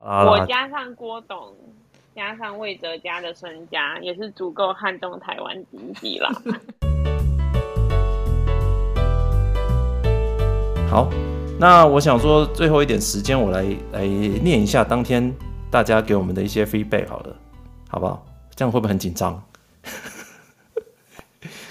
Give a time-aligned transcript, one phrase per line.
[0.00, 1.54] 啊，我加上郭董，
[2.16, 6.30] 加上魏哲家的身家，也是足够撼动台湾经济了。
[10.88, 11.10] 好，
[11.58, 15.30] 那我想说最后一点时间，我来来念一下当天
[15.70, 17.36] 大家给我们的一些 feedback 好了，
[17.90, 18.24] 好不好？
[18.56, 19.42] 这样会不会很紧张？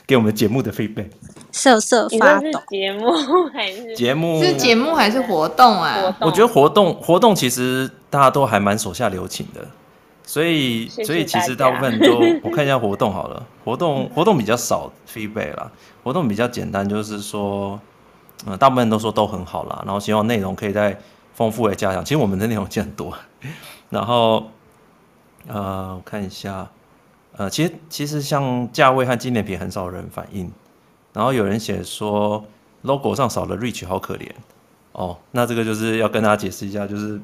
[0.10, 1.06] 给我们节目的 feedback，
[1.52, 2.60] 瑟瑟发抖。
[2.68, 3.12] 节目
[3.54, 4.44] 还是节目？
[4.44, 6.18] 是节目还是活动啊？
[6.22, 9.62] 我觉得活动活动其实大家都还蛮手下留情的，
[10.26, 15.72] 所以所以其实大部分都 我看一下活动好了，活动活动比较少 feedback 啦，
[16.04, 17.80] 活动比较简单，就是说。
[18.48, 20.98] 嗯，大部分人都说都很好啦，然后希望内容可以再
[21.34, 22.02] 丰富的加强。
[22.06, 23.14] 其实我们的内容已经很多，
[23.90, 24.50] 然后
[25.46, 26.66] 呃，我看一下，
[27.40, 30.52] 呃，其实其实像价位和纪念品很少人反映，
[31.14, 32.44] 然后有人写说
[32.82, 34.30] logo 上少了 Rich 好可怜。
[34.92, 37.18] 哦，那这个就是要跟大家解释一下，就是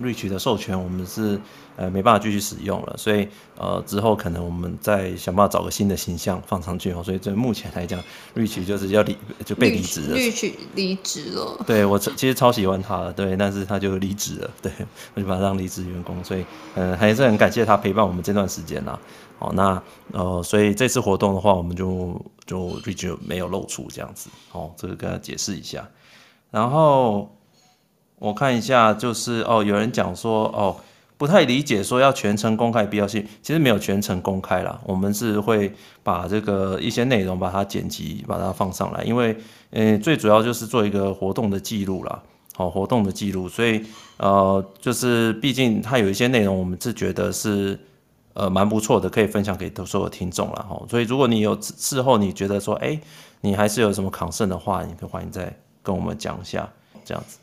[0.00, 1.40] Reach 的授权我们是。
[1.78, 3.28] 呃，没办法继续使用了，所以
[3.58, 7.02] 呃之后可能我们再想办法找个新的形象放上去哦。
[7.04, 8.02] 所以这目前来讲
[8.34, 10.16] ，Rich 就是要离就被离职了。
[10.16, 11.62] Rich 离职了。
[11.66, 14.72] 对，我其实超喜欢他的，对，但是他就离职了，对，
[15.12, 16.24] 我就把他当离职员工。
[16.24, 18.98] 所以嗯、呃，还是很感谢他陪伴我们这段时间啦。
[19.38, 24.30] 好，那呃，所以这次活动的话，我们就就 Rich 没有露出这样子。
[24.52, 25.86] 哦，这个跟他解释一下。
[26.50, 27.30] 然后
[28.18, 30.76] 我看一下，就是哦，有人讲说哦。
[31.18, 39.34] 不太理解说要全程公开必要性，其实没有全程公开啦，我们是会把这个一些内容把它剪辑，把它放上来，因为
[39.70, 42.22] 呃最主要就是做一个活动的记录啦，
[42.54, 43.82] 好活动的记录，所以
[44.18, 47.80] 呃就是毕竟它有一些内容我们是觉得是
[48.34, 50.66] 呃蛮不错的，可以分享给所有听众啦。
[50.68, 53.00] 哈，所以如果你有事后你觉得说哎
[53.40, 55.50] 你还是有什么抗胜的话，你可以欢迎再
[55.82, 56.68] 跟我们讲一下
[57.06, 57.38] 这样子。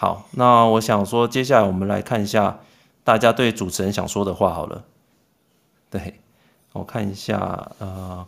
[0.00, 2.56] 好，那我想说接下来我们来看一下。
[3.04, 4.82] 大家对主持人想说的话好了，
[5.90, 6.20] 对，
[6.72, 8.24] 我看一下，呃，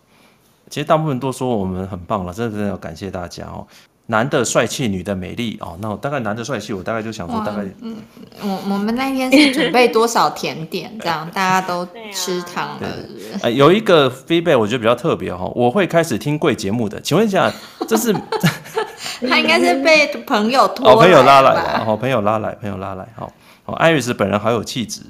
[0.68, 3.66] 其实大部分都说我们很棒了，真的真的要感谢大家哦。
[4.06, 5.78] 男的帅气，女的美丽哦。
[5.80, 7.96] 那我大概男的帅气，我大概就想说大概，嗯，
[8.42, 12.88] 我我们那天是准备多少甜点，这样大家都吃糖了。
[13.36, 17.52] 哎、呃，有一个 feedback 我觉得比较特别哈，我会开始听贵节目的，请问一下，
[17.86, 18.12] 这是
[19.30, 23.32] 他应该是被朋友拖好朋友拉来的，好朋友拉来，朋友拉来，好。
[23.64, 25.02] 哦，艾瑞斯本人好有气质，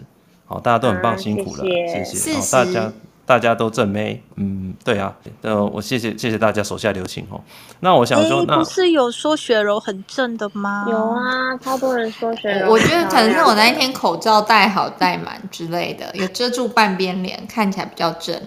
[0.45, 2.93] 好，大家都很棒，啊、辛苦了，谢谢，谢谢大家，
[3.25, 7.41] 大家都正妹，嗯，对啊，呃，我谢谢谢谢大家手下留情哦。
[7.81, 10.87] 那我想说，欸、那不是有说雪柔很正的吗？
[10.91, 18.39] 有啊，超多人说雪柔，我觉得可能是我那一天口罩戴好戴满之类的，有遮住半边脸，看起来比较正。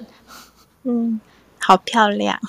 [0.83, 1.19] 嗯，
[1.59, 2.39] 好漂亮，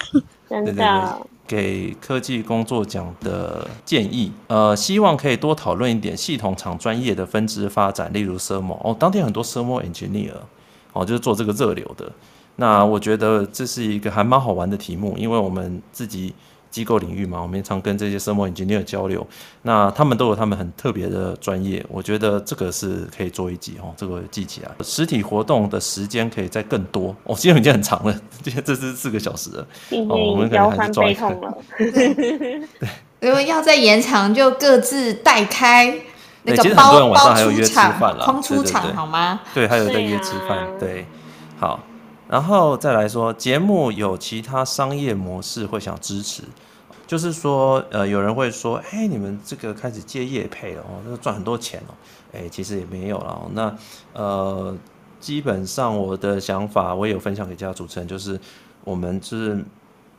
[0.46, 1.18] 真的。
[1.46, 10.32] 给科技工作奖的建议，呃，希望可以多讨论一点系统厂专业的分支发展，例如 thermal 哦，当天很多 thermal engineer
[10.92, 12.10] 哦，就是做这个热流的。
[12.56, 16.34] 那我觉得这是一个还蛮好玩的题目，因为我们自己。
[16.76, 19.26] 机构领域嘛，我们常跟这些 thermal engineer 交流，
[19.62, 24.70] 那他们都有他们很特别的专业，我觉得这个是可以做一集哦，这个记起来。
[24.84, 28.14] 实体活动的时间可以再更多哦，今天已经很长了，
[28.44, 29.66] 今天这是四个小时了，
[30.10, 31.34] 哦，我们可能还是抓一个。
[31.78, 32.60] 对，
[33.20, 35.98] 如果要再延长，就各自带开
[36.42, 39.40] 那个包，其实很多人晚上还有约吃饭了，空出场好吗？
[39.54, 41.06] 对，还有在约吃饭，对，
[41.58, 41.80] 好。
[42.28, 46.42] 然后再来说，节目有其他商业模式会想支持，
[47.06, 51.94] 就是说，呃，有人会说，哎，你们这个开始接业配了哦，那赚很多钱哦，
[52.32, 53.48] 哎，其实也没有了。
[53.52, 53.76] 那
[54.12, 54.76] 呃，
[55.20, 58.38] 基本上我的想法，我也有分享给其他主持人，就是
[58.82, 59.64] 我们是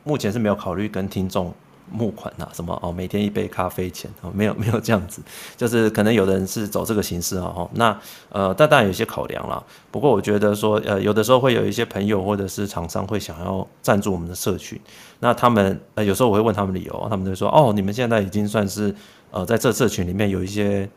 [0.04, 1.52] 目前是没有考虑跟听众。
[1.90, 2.92] 募款啊，什么哦？
[2.92, 5.22] 每天一杯咖啡钱哦，没有没有这样子，
[5.56, 7.70] 就是可能有的人是走这个形式啊哦。
[7.74, 7.98] 那
[8.30, 9.62] 呃，但当然有些考量啦。
[9.90, 14.80] 不过我觉得说，呃，有的时候会有一些朋友或者是厂商会想要赞助我们的社群。
[15.20, 18.94] 那他们，有时候我会问他们理由，他们就说哦，你们现在已经算是
[19.30, 20.88] 呃在这社群里面有一些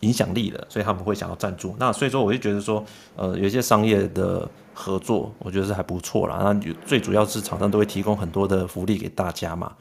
[0.00, 1.74] 影响力了，所以他们会想要赞助。
[1.78, 2.84] 那所以说，我就觉得说，
[3.16, 6.40] 呃，有一些商业的合作，我觉得是还不错啦。
[6.42, 9.72] 那最主要是厂商都会提供很多的福利给大家嘛。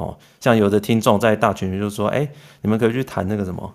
[0.00, 2.30] 哦，像有的听众在大群里就说：“哎、欸，
[2.62, 3.72] 你们可以去谈那个什么，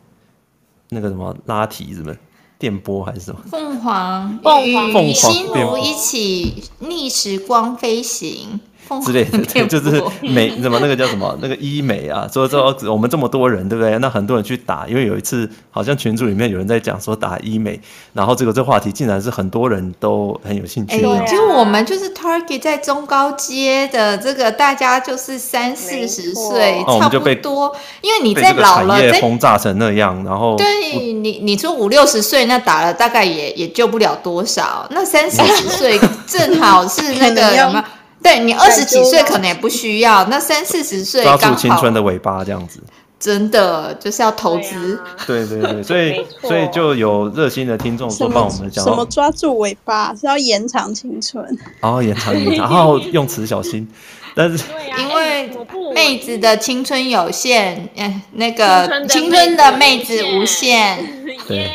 [0.89, 2.15] 那个什么拉提什么
[2.57, 3.39] 电波还是什么？
[3.49, 4.53] 凤凰，凤
[4.93, 8.59] 凰，与心如一起逆时光飞行。
[9.03, 13.97] 之类的，对，就是美 什么那个叫什么那个医美啊，所以说 我们这么多人，对不对？
[13.99, 17.79] 那很多人去打，因为有一次好像群组里面有人在讲说打医美，
[18.13, 20.95] 然后这个这个话题竟然是很多人都很有兴趣。
[20.95, 37.83] 哎，就我们就是 target 在中高阶的这个，大家就是三四十岁，差不多，因为你在老了，被轰炸成那样，然后对你你说五六十岁那打了大概也也救不了多少，那三四十 岁正好是那个什么。
[38.25, 42.79] 对你二十几岁可能也不需要，那三四十岁抓住青春的尾巴这样子，
[43.19, 44.99] 真的就是要投资。
[45.27, 51.45] 对对对，所以所以就有热心的听众说帮我们讲，什么抓住尾巴是要延长青春，
[51.79, 53.87] 然后延长延长，然后用词小心。
[54.33, 54.65] 但是
[54.97, 55.49] 因为
[55.93, 60.97] 妹子的青春有限，哎，那个青春的妹子无限。
[61.47, 61.71] 对，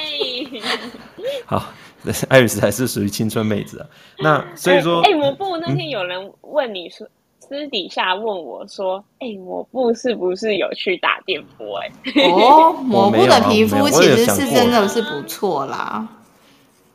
[1.47, 1.63] 好。
[2.29, 3.87] 艾瑞斯还是属于青春妹子啊，
[4.21, 7.11] 那所以说，哎、欸，抹布那天有人问你说，嗯、
[7.41, 11.79] 私底下问我说，哎、欸，抹布是不是有去打电波？
[11.81, 11.91] 哎，
[12.31, 16.09] 哦，抹布的皮肤其实是真的是不错啦。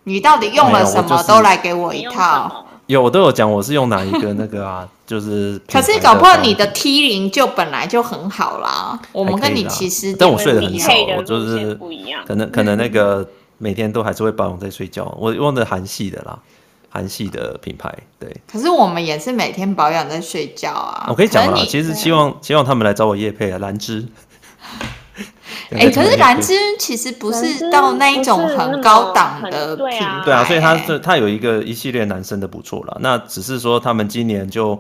[0.05, 1.23] 你到底用了什么？
[1.27, 2.65] 都来给我一套。
[2.87, 4.87] 有，我都有讲，我是用哪一个那个啊？
[5.05, 8.99] 就是， 可是搞不好你的 T 零就本来就很好啦。
[9.11, 11.77] 我们跟你其实，但我睡得很少，我就是
[12.25, 13.27] 可能可能那个。
[13.57, 16.39] 每天都还是会保养在睡觉，我用的韩系的啦，
[16.89, 18.35] 韩系的品牌，对。
[18.51, 21.05] 可是我们也是每天保养在睡觉啊。
[21.09, 24.05] 我可以讲啦，其实希望希望他们来找我业配啊，兰芝。
[25.71, 32.97] 哎、欸， 可是兰芝其实不是到那一种很高档的品牌，对啊，所以它是它有一个一系列男生的不错了。
[32.99, 34.77] 那只是说他们今年就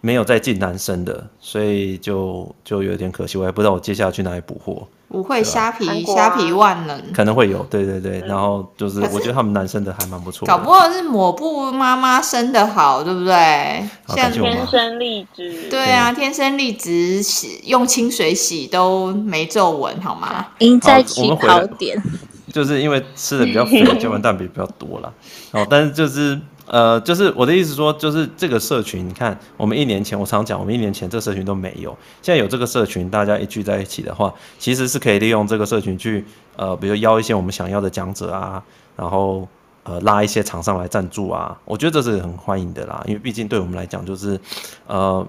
[0.00, 4.86] 没有再进男生的，所以就就有点可惜，我还不知道我接下来去哪里补货。
[5.10, 7.02] 不会虾皮虾皮万能。
[7.12, 13.84] 可能会有，对对对，然后就是我觉得他们男生的还蛮不错，搞不好是抹布妈妈生的好，对不对？
[14.08, 20.46] 像天生丽质，对啊，天生丽质洗用清水洗都没皱纹，好吗？
[20.60, 22.00] 赢在起跑点，
[22.52, 25.12] 就是因为吃的比较肥，胶原蛋白比较多啦。
[25.50, 26.38] 哦，但是就是。
[26.72, 31.90] 呃，就是我的意思说，就是这个社群，你看，我们一年前我常讲，我们一年前这社群都没有，
[32.22, 36.24] 现在有这个社群，大家一聚在一起的话，其实是可以利用这个社群去，
[36.54, 38.62] 呃，比如邀一些我们想要的讲者啊，
[38.94, 39.48] 然后
[39.82, 44.38] 呃拉一些厂商来赞助啊，我觉得这是很欢迎的啦，因为毕竟对我们来讲，就是
[44.86, 45.26] 呃，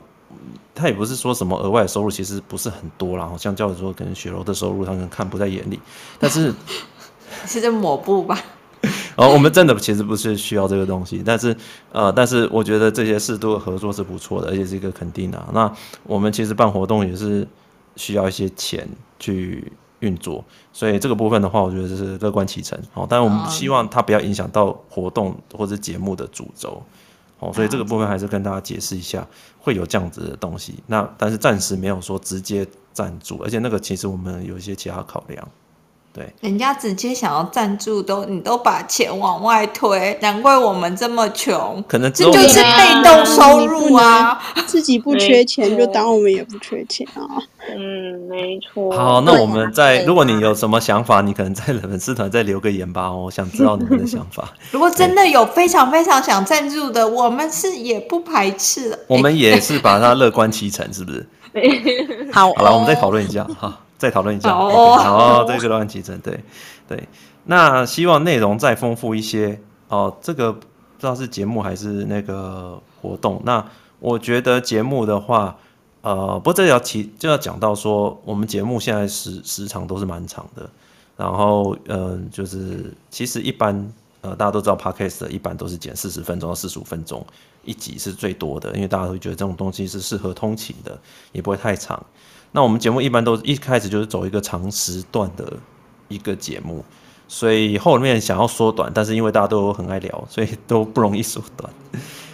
[0.75, 5.79] 他也不是说什么额外收入，其实不是很多啦，好像叫说可能雪柔的收入他可能看不在眼里，
[6.19, 6.53] 但是
[7.47, 8.39] 是在抹布吧。
[9.15, 11.55] 哦，我们真的其实不是需要这个东西，但是
[11.91, 15.49] 呃，但是我觉得这些适度的合作是不错的，而且是一个肯定的啊。
[15.53, 15.71] 那
[16.03, 17.47] 我们其实办活动也是
[17.95, 18.87] 需要一些钱
[19.19, 20.43] 去运作，
[20.73, 22.79] 所以这个部分的话，我觉得这是乐观其成。
[22.93, 26.81] 好，但我们希望它不要影响到活动或者节目的主轴。
[27.37, 29.27] 好，所以这个部分还是跟大家解释一下，
[29.59, 30.75] 会有这样子的东西。
[30.87, 35.47] 那但是暂时没有说直接赞助，而且那个其实我们有一些其他考量。
[36.13, 41.81] 对，人家直接想要赞助都，你都把钱往外推，难怪我们这么穷。
[41.87, 44.37] 可能这就是被动收入啊，
[44.67, 47.39] 自己不缺钱，就当我们也不缺钱啊。
[47.69, 48.91] 嗯，没错。
[48.91, 54.51] 好，那我们在，如果你有什么想法，你可能在粉丝团再留个言吧，我想 知道你们的想法。
[54.71, 58.99] 如果真的有非常非常想赞助的，我们是也不排斥的。
[59.07, 61.25] 我们也是把它乐观其成，是不是？
[62.33, 63.79] 好，好了，我们再讨论一下哈。
[64.01, 64.57] 再讨论一下，然
[65.13, 66.43] 后这个乱七成，对
[66.87, 67.07] 对。
[67.43, 70.17] 那希望内容再丰富一些哦。
[70.19, 70.59] 这个不
[70.97, 73.39] 知道是节目还是那个活动。
[73.45, 73.63] 那
[73.99, 75.55] 我觉得节目的话，
[76.01, 80.67] 呃，不过这要提就要讲到说，我们节目现在时时长都是蛮长的。
[81.15, 87.23] 然后，嗯、呃，就是其实一般呃，大家都知道，Podcast 一般都是剪四十分钟到四十五分钟
[87.63, 90.99] 一集是最多的，因为大家会觉得这种东西是适合通勤的，
[91.31, 92.03] 也不会太长。
[92.51, 95.53] 那我们节目一般都是一开始就是走一个长时段的
[96.09, 96.83] 一个节目，
[97.27, 101.71] 所以后面想要缩短，但是因为大家都很爱聊，所以都不容易缩短。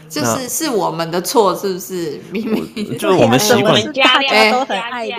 [0.10, 2.20] 就是是我们的错，是不是？
[2.32, 2.66] 明明
[2.98, 5.18] 就是我们习惯，大家都很爱聊。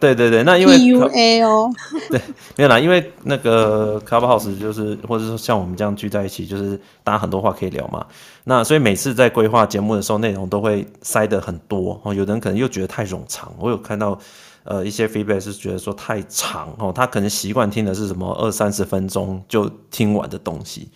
[0.00, 1.70] 对对对，那因为 PUA 哦，
[2.10, 2.20] 对，
[2.56, 8.06] 没有啦，因为那个 Clubhouse 就是，或者说像我们这样聚在一起，就是大家很多话可以聊嘛。
[8.44, 12.14] 那所以每次在规划节目的时候，内容都会塞得很多哦。
[12.14, 14.18] 有的人可能又觉得太冗长，我有看到
[14.64, 20.88] 呃一些 feedback 是觉得说太长哦，他可能习惯听的是什么二三十分钟就听完的东西。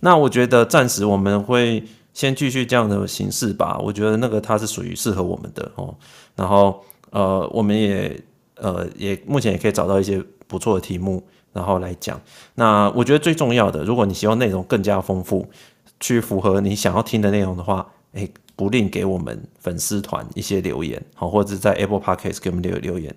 [0.00, 1.82] 那我觉得暂时我们会。
[2.12, 5.94] 先继续这样的形式吧，我觉得那个它是属于适合我们的哦。
[6.36, 8.20] 然后呃，我们也
[8.56, 12.20] 呃也目前也可以找到一些不错的题目，然后来讲。
[12.54, 15.48] 那我觉得最重要的，如果你希望内容更加丰富，
[15.98, 23.14] 去符合你想要听的内容的话，诶，不吝给我们粉丝团一些留言，好，或者在 Apple Podcast 给我们留留言，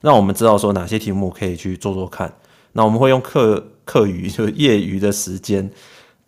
[0.00, 2.32] 让我们知道说哪些题目可以去做做看。
[2.72, 5.70] 那我们会用课课余就业余的时间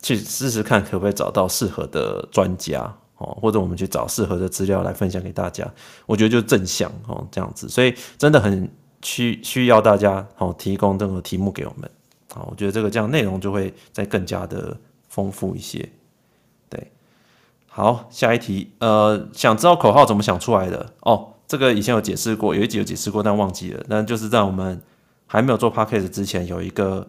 [0.05, 2.81] 去试试看，可不可以找到适合的专家
[3.17, 5.67] 哦，或者我们去找适合的资料来分享给大家。
[6.05, 8.69] 我觉得就正向哦这样子，所以真的很
[9.01, 11.89] 需需要大家哦提供这个题目给我们。
[12.31, 14.77] 好，我觉得这个这样内容就会再更加的
[15.09, 15.89] 丰富一些。
[16.69, 16.91] 对，
[17.67, 20.93] 好，下一题，呃，想知道口号怎么想出来的？
[20.99, 23.83] 哦，这个以前有解释过，有一集有解释过，但忘记了。
[23.87, 24.79] 那就是在我们
[25.25, 27.07] 还没有做 podcast 之前，有一个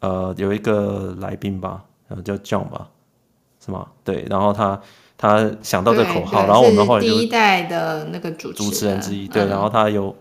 [0.00, 2.90] 呃有一个来宾吧，呃叫 John 吧，
[3.64, 3.88] 是吗？
[4.04, 4.78] 对，然后他
[5.16, 10.14] 他想到这个口号，然后我们后来就第一代的那个主主持人之一，对，然后他有。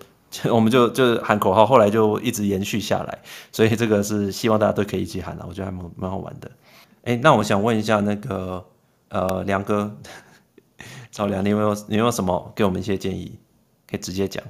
[0.52, 3.18] 我们就就喊口号，后来就一直延续下来，
[3.52, 6.52] 所以这个是希望大家都可以一起喊的，我觉得还蛮蛮好玩的。
[7.04, 8.64] 哎，那我想问一下那个
[9.08, 9.98] 呃梁哥，
[11.10, 13.40] 赵梁，你有没有你有没有什么给我们一些建议？
[13.90, 14.44] 可以直接讲。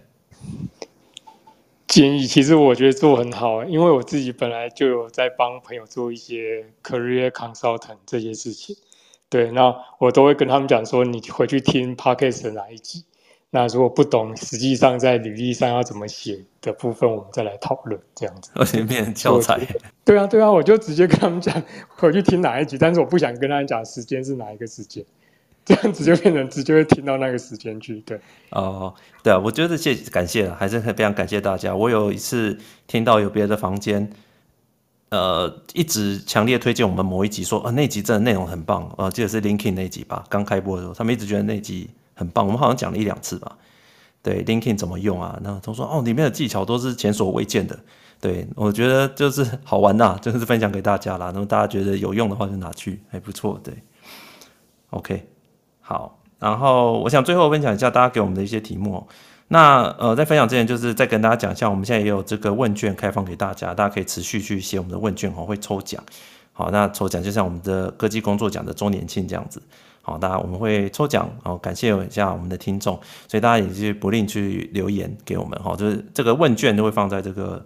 [1.89, 8.75] 建议其实我觉得做很好，因为我自己本来就有在帮朋友做一些 career consultant 这些事情，
[9.27, 13.05] 对，那我都会跟他们讲说，你回去听 podcast 的哪一集。
[13.51, 18.51] 那如果不懂，实际上在履历上要怎么写的部分，我们再来讨论这样子。
[18.53, 19.59] 而且变成教材。
[20.05, 25.03] 对啊，对啊，我就直接跟他们讲，回去听哪一集，但是我不想跟他们讲时间是哪一个时间，
[25.65, 27.99] 这样子就变成直接会听到那个时间去。
[28.01, 28.19] 对，
[28.51, 31.75] 哦，对啊，我觉得谢感谢了，还是非常感谢大家。
[31.75, 34.09] 我有一次听到有别的房间，
[35.09, 41.89] 呃，一直强烈推荐我们某一集说，啊那集真的内容很棒，呃，记得是 Linkin 那集吧，刚开播的时候，他们一直觉得那集。
[42.15, 43.57] 很棒，我们好像讲了一两次吧。
[44.21, 45.39] 对 Linkin 怎么用啊？
[45.41, 47.79] 那他说哦，里面的技巧都是前所未见的。
[48.19, 51.31] 对，我觉得就是好玩呐，就是分享给大家啦。
[51.33, 53.57] 那么大家觉得有用的话就拿去，还不错。
[53.63, 53.73] 对
[54.89, 55.25] ，OK，
[55.89, 56.19] 好。
[56.37, 59.05] 然后我想最后分享一下大家给我们的一些题目。
[59.47, 66.01] 那呃，在分享之前，就是再跟大家讲一下，我们现在也有这个问卷开放给大家，大家可以持续去写我们的问卷哦，会抽奖。
[66.53, 69.59] 好，那抽奖就像我们的科技工作奖的周年庆这样子。
[70.03, 77.65] 好，大家我们会抽奖，好，感谢一下我们的听众，所以大家也是不吝去留言给我们，哈，就是这个问卷都会放在这个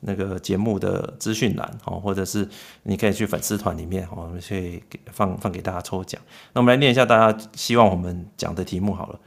[0.00, 2.48] 那个节目的资讯栏，哦，或者是
[2.82, 6.20] 你可以去粉丝团里面，我们去给放放给大家抽奖。
[6.52, 9.18] 那我们来念一下大家希望我们讲的题目好了，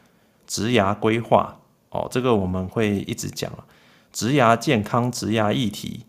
[0.48, 1.60] 职涯规划，
[1.90, 3.66] 哦，这个我们会一直讲了，
[4.12, 6.06] 职涯健康、职涯议题，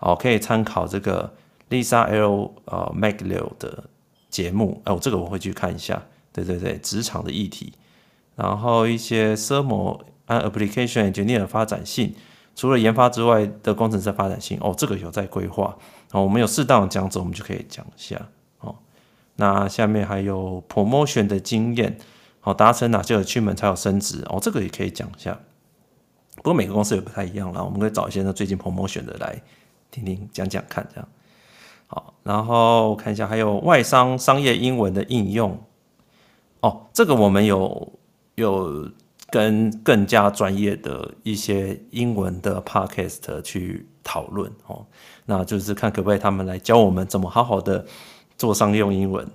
[0.00, 1.34] 哦，可以参考这个
[1.70, 3.84] Lisa L 呃 McLeod 的。
[4.28, 6.02] 节目，哎，我这个我会去看一下。
[6.30, 7.72] 对对对，职场的议题，
[8.34, 12.14] 然后一些 s e r m o application engineer 的发展性，
[12.56, 15.76] 除了研发之外的工程师发展性，哦，这个有在规划。
[16.12, 18.28] 哦，我们有适当的讲者，我们就可以讲一下。
[18.60, 18.74] 哦，
[19.36, 21.98] 那下面还有 promotion 的经验，
[22.40, 24.24] 好，达成哪些 achievement 才有升职？
[24.30, 25.38] 哦，这个也可以讲一下。
[26.36, 29.42] 不过每个公司也不太一样啦，我们可以找一些呢最近 promotion 的来
[29.90, 31.08] 听听讲讲看，这样。
[31.88, 35.62] 好，然后看一下，还有外商商业英文的应用。
[36.60, 37.92] 哦，这个我们有
[38.36, 38.90] 有
[39.30, 44.86] 跟更加专业的一些英文的 podcast 去讨论哦，
[45.24, 47.84] 那就是看可不可以他们来教我们怎么好好的
[48.36, 49.26] 做商用英文。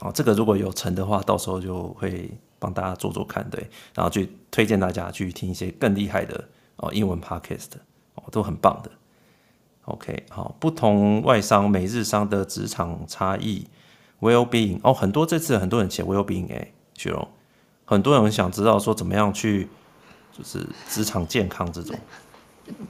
[0.00, 6.44] 哦，这个如果有成的话，到时候就会帮大家做做看，对，然后去推荐大家去听一些更厉害的
[6.76, 7.68] 哦英文 podcast
[8.14, 8.90] 哦，都很棒的。
[9.84, 13.66] OK，好，不同外商、美日商的职场差异
[14.20, 17.26] ，Well-being 哦，很多这次很多人写 Well-being 哎，雪蓉，
[17.86, 19.66] 很多人想知道说怎么样去
[20.36, 21.96] 就是职场健康这种，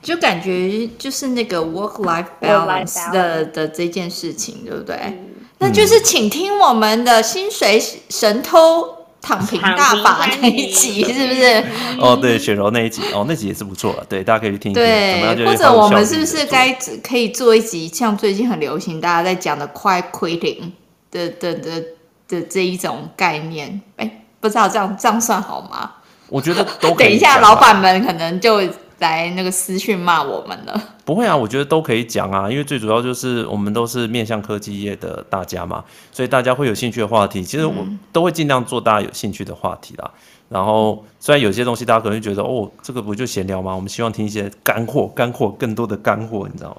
[0.02, 4.96] 就感觉就是那个 work-life balance 的的这件事情，对不对？
[4.96, 8.96] 嗯、那就是请听我们的薪水神偷。
[9.18, 11.64] 躺平大法那一集是不是？
[11.98, 14.84] 哦，对，雪柔那一集，哦，那集也是不错的，对，大家可以去听一听。
[14.84, 16.72] 对，或者我们是不是该
[17.02, 20.70] 可以做一集，像最近很流行，大家在讲的 quiet quitting
[21.10, 21.84] 的的的
[22.28, 23.80] 的这一种概念？
[23.96, 25.90] 哎，不知道这样这样算好吗？
[26.28, 27.08] 我觉得都可以。
[27.08, 28.62] 等一下，老板们可能就。
[28.98, 30.82] 来那个私讯骂我们了？
[31.04, 37.74] 不会啊，我觉得都可以讲啊，因为最主要就是我们都是面向科技业的大家嘛，所以大家会有兴趣的话题，其实我
[38.10, 40.10] 都会尽量做大家有兴趣的话题啦。
[40.48, 43.74] 然后虽然有些东西大家可能会觉得哦，这个不就闲聊吗？
[43.74, 46.76] 我们希望听一些干货，干货更多的干货，你知道吗？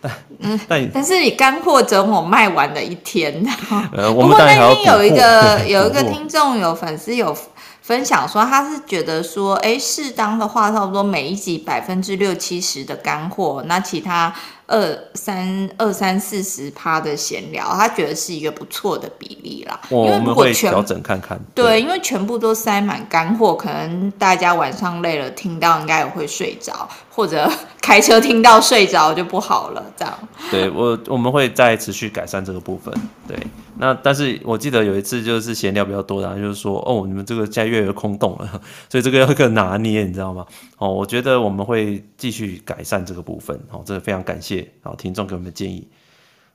[0.00, 3.44] 但嗯，但但是你干货等我卖完的一天。
[3.92, 4.96] 呃，我们当然还要。
[4.96, 7.36] 有一个有一个听众有粉丝有。
[7.82, 14.32] 分享说，他是觉得说，哎，适当的话，差不多每一集百分之六七十的干货，那其他
[14.70, 19.80] 二三二三四十趴的闲聊，他觉得是一个不错的比例啦。
[19.90, 21.36] 因为如果全我们会调整看看。
[21.52, 27.50] 对，对，因为全部都塞满干货，可能大家晚上累了听到应该也会睡着，或者
[27.82, 29.84] 开车听到睡着就不好了。
[29.96, 30.18] 这样。
[30.52, 32.94] 对我我们会再持续改善这个部分。
[33.26, 33.36] 对，
[33.78, 40.46] 那但是我记得有一次就是闲聊比较多，然后就是说哦，你们这个现在越来越空洞了， 所以这个要更拿捏，你知道吗？
[40.78, 43.58] 哦，我觉得我们会继续改善这个部分。
[43.70, 44.59] 哦，这个非常感谢。
[44.82, 45.88] 好，听众给我们的建议，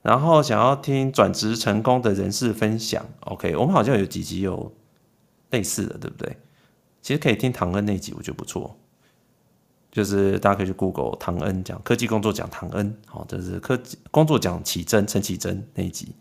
[0.01, 4.71] 然后想要听转职成功的人士分享，OK，我们好像有几集有
[5.49, 6.37] 类似的，对不对？
[7.01, 8.77] 其实可以听唐恩那集，我觉得不错，
[9.91, 16.15] 就是大家可以去 Google 唐恩讲科技工作讲唐恩，好，这是科技工作讲启真陈启真那一集，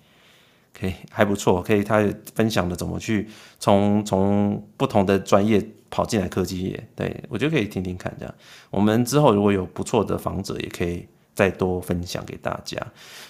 [0.79, 8.35] 可以还不错，可以他分享的怎么去从从不同的专业跑进来科技业，对，我觉得可以听听看，这样
[8.71, 11.07] 我们之后如果有不错的访者，也可以。
[11.35, 12.79] 再多分享给大家。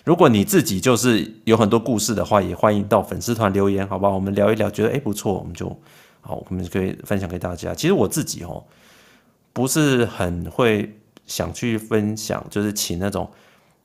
[0.05, 4.15] 如果你自己就是有很多故事的话，也欢迎到粉丝团留言，好不好？
[4.15, 5.67] 我们聊一聊，觉得诶不错，我们就
[6.21, 7.75] 好，我们可以分享给大家。
[7.75, 8.63] 其实我自己哦，
[9.53, 13.31] 不是很会想去分享，就是请那种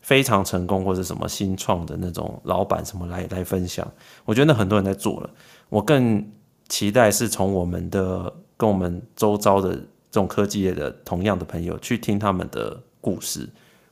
[0.01, 3.89] 非常成功或者什么新创的那种老板什么来来分享。
[4.25, 5.29] 我觉得那很多人在做了，
[5.69, 6.29] 我更
[6.67, 13.47] 期待是从我们的跟我们周遭的这种科技业的同样的朋友去听他们的故事。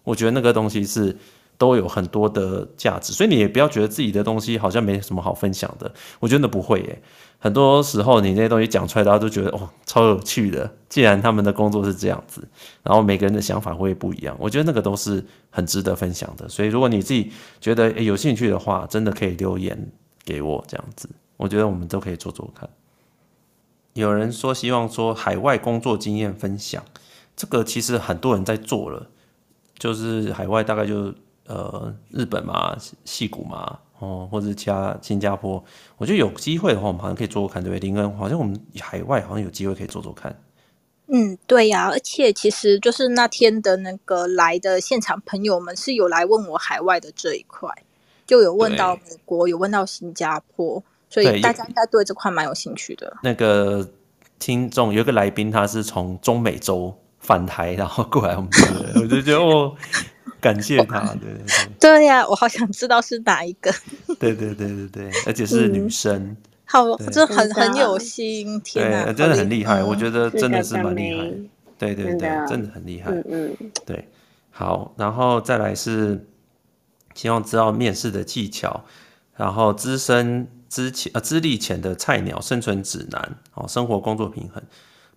[0.07, 1.17] 我觉得那个东西是
[1.57, 5.93] 都有很多的价值，所以你也不要觉得自己的东西好像没什么好分享的。
[6.21, 7.01] 我觉得那不会耶，
[7.39, 10.71] 很多时候你那些东西讲出来，大家都觉得哦超有趣的。
[10.87, 12.47] 既然他们的工作是这样子，
[12.83, 16.47] 然后每个人的想法会不一样，我觉得那个都是很值得分享的。
[16.47, 19.91] 所以如果你自己觉得有兴趣的话，真的可以留言
[20.23, 22.69] 给我这样子，我觉得我们都可以做做看。
[23.93, 26.81] 有人说希望说海外工作经验分享，
[27.35, 29.09] 这个其实很多人在做了。
[29.77, 31.13] 就是海外大概就
[31.45, 35.63] 呃日本嘛、戏谷嘛，哦，或者其他新加坡，
[35.97, 37.87] 我觉得有机会的话，我们好像可以做做看，对不对？
[37.87, 40.35] 林恩，好像我们海外好像有机会可以做做看。
[41.07, 47.69] 嗯，对呀、啊，而且其实就是那天的那个来的现场朋友们是有来问我海外的这一块，
[48.25, 53.15] 就有问到美国，有问到新加坡，所以大家应该对这块蛮有兴趣的。
[53.23, 53.87] 那个
[54.37, 56.93] 听众有一个来宾，他是从中美洲。
[57.27, 58.63] 返台，然后过来我们这，
[59.03, 59.75] 我就觉得哦，
[60.39, 63.69] 感谢他， 对对对，对呀、啊，我好想知道是哪一个，
[64.17, 71.25] 对对对对对，而且是女生，嗯、好，就很很有心，天哪，对，真的很厉害，我觉得真的是蛮厉害，
[71.77, 72.69] 对对对，真的。
[72.73, 73.23] 很厉害，嗯
[73.59, 74.07] 嗯，对，
[74.51, 76.25] 好，然后再来是
[77.13, 78.85] 希望知道面试的技巧，
[79.35, 84.63] 然后资深资前呃资历浅的菜鸟生存指南，哦，生活工作平衡，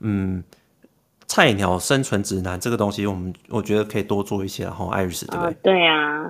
[0.00, 0.42] 嗯。
[1.30, 5.56] 菜鸟生存指南这个东西，我们我觉得可以多做一些，然后艾瑞斯对不对？
[5.62, 6.28] 对啊，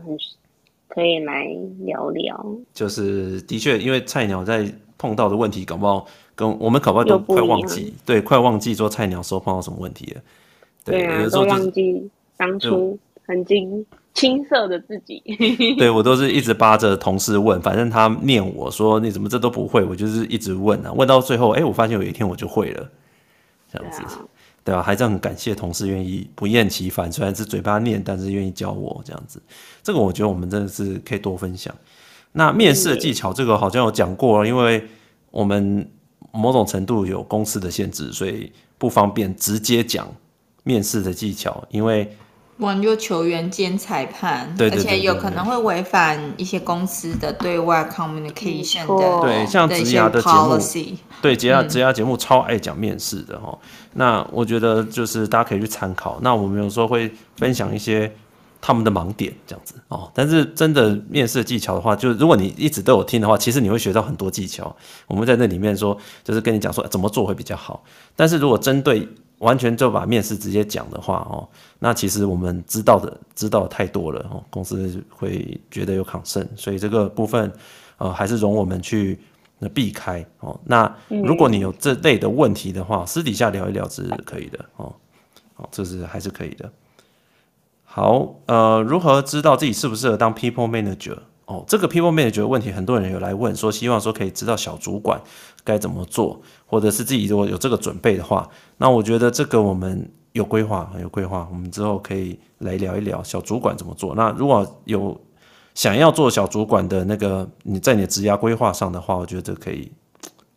[0.88, 1.46] 可以来
[1.86, 2.46] 聊聊。
[2.74, 10.20] 就是的确，因为菜鸟在碰到的问题，搞不好跟我们搞不好都快忘记，对，快忘记做菜鸟时候碰到什么问题了。
[10.84, 15.22] 对啊，都忘记当初曾经青涩的自己。
[15.78, 22.86] 对，我都是一直扒着同事问，反正他念我说你怎么这都不会，我就是一直问啊，问到最后，哎，我发现有一天我就会了，
[23.72, 24.02] 这样子。
[24.62, 24.82] 对吧？
[24.82, 29.40] 还是很感谢同事愿意不厌其烦，虽然是嘴巴念，但是愿意教我这样子。
[29.82, 31.74] 这个我觉得我们真的是可以多分享。
[32.32, 34.86] 那面试的技巧，这个好像有讲过，因为
[35.30, 35.90] 我们
[36.32, 40.06] 某种程度有公司的限制，所以不方便直接讲
[40.62, 42.16] 面试的技巧，因为。
[42.60, 53.68] 我就球员兼裁判，对对对对对，而且有可能会违反一些公司的对外 communication 的对，像职涯的节目，对职涯职涯节目超爱讲面试的哈、嗯。
[53.94, 56.18] 那我觉得就是大家可以去参考。
[56.22, 58.12] 那我们有时候会分享一些
[58.60, 60.10] 他们的盲点这样子哦。
[60.14, 64.74] 但是真的面试技巧的话，就如果你一直都有听的话，其实你会学到很多技巧。
[65.06, 67.82] 我们在那里面说，就是跟你讲说怎么做会比较好。
[68.14, 69.08] 但是如果针对
[69.40, 71.48] 完全就把面试直接讲的话哦，
[71.78, 77.52] 那其实我们知道的知道的太多了哦，公司会觉得有抗胜，所以这个部分
[77.98, 79.18] 呃还是容我们去
[79.74, 80.58] 避开哦。
[80.64, 84.94] 那如果你有这类的问题的话，私底下聊一聊是可以的哦，
[85.56, 86.70] 哦，这是还是可以的。
[87.84, 91.18] 好，呃，如何知道自己适不适合当 people manager？
[91.50, 95.20] 哦，这个 people manager 问题，很多人有来问，说希望说可以知道小主管
[95.64, 104.14] 该怎么做，或者是自己如果有这个准备的话，那我觉得这个我们有规划，有规划，我们之后可以来聊一聊小主管怎么做。
[104.14, 105.20] 那如果有
[105.74, 109.90] 想要做小主管的那个，你在你的职涯规划上的话，我觉得这可以，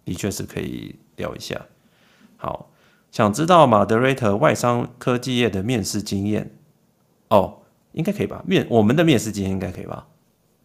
[0.05, 1.59] 的确是可以聊一下。
[2.37, 2.69] 好，
[3.11, 6.51] 想知道 Moderator 外商科技业的面试经验
[7.29, 7.55] 哦。
[7.93, 8.43] 应该可以吧？
[8.45, 10.07] 面我们的面试经验应该可以吧？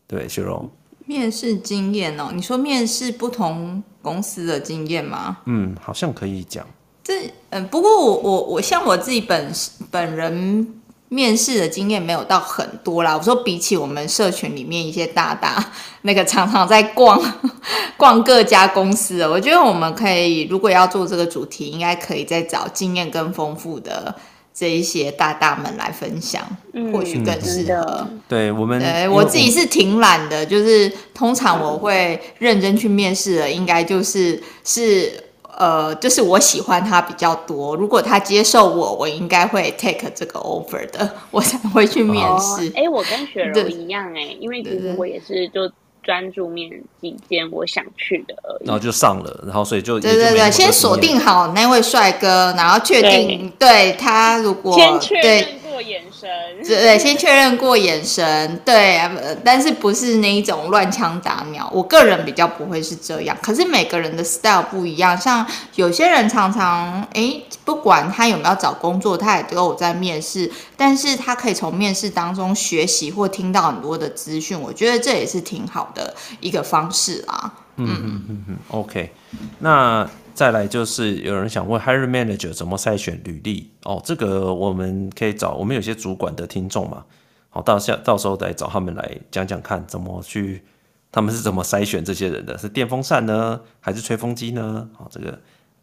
[0.09, 0.68] 对，雪容。
[1.07, 5.38] 面试经验哦，你说面试不同公司的经验吗？
[5.47, 6.66] 嗯，好像可以讲。
[7.05, 9.51] 这嗯，不过我我我像我自己本
[9.90, 10.75] 本人
[11.09, 13.16] 面试的经验没有到很多啦。
[13.16, 17.18] 我说比起我们社群里面一些大大那个常常在逛
[17.97, 24.14] 逛各家公司，我觉得我们可以如果要做这个主题，应该可以再找经验更丰富的。
[24.59, 26.42] 这一些大大们来分享，
[26.73, 28.09] 嗯、或许更适合。
[28.27, 35.12] 对我们，对我自己是挺懒的，就是通常我会认真去面试的，应该就是是
[35.57, 37.77] 呃，就是我喜欢他比较多。
[37.77, 42.73] 如果他接受我，我应该会 take 这个 offer 的，我才会去面试。
[42.75, 45.71] 哎、哦，我跟雪柔一样哎，因为其实我也是就。
[46.09, 46.71] 专注面
[47.03, 56.31] 几间我想去的而已，然后就上了，然后所以就对对对，先锁定好那位帅哥，然后确定对，对他如果先确认过眼神，
[56.66, 58.99] 对对，先确认过眼神，对，
[59.44, 75.97] 但是不是那一种乱枪打鸟，我个人比较不会是这样，可是每个人的 style 不一样，像有些人常常哎，不管他有没有找工作，他也都有在面试，但是他可以从面试当中学习或听到很多的资讯，我觉得这也是挺好的
[76.40, 77.54] 一个方式啦。
[77.76, 79.12] 嗯嗯嗯嗯，OK，
[79.58, 80.08] 那。
[80.38, 87.04] 再来就是有人想问 Hiring Manager 怎么筛选履历哦，这个我们可以找我们有些主管的听众嘛，
[87.50, 90.62] 好，到下到时候再找他们来讲讲看怎么去，
[91.11, 94.88] 他们是怎么筛选这些人的，是电风扇呢，还是吹风机呢？
[94.96, 95.37] 好，这个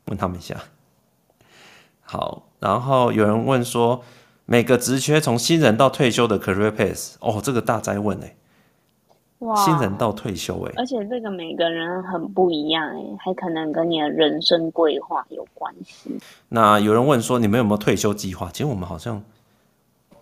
[0.05, 0.55] 问他们一下。
[1.99, 4.05] 好，然后有人问说
[4.45, 8.27] 每个职缺从新人到退休的 Career Path，哦，这个大灾问哎。
[8.27, 8.31] 哇
[9.55, 16.17] 新人到退休哎、欸，而且这个每个人很不一样哎、欸，还可能跟你的人生规划有关系。
[16.49, 18.49] 那有人问说，你们有没有退休计划？
[18.51, 19.21] 其实我们好像，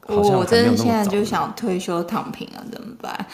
[0.08, 3.26] 好像我真的现在就想退休躺平啊，怎么办？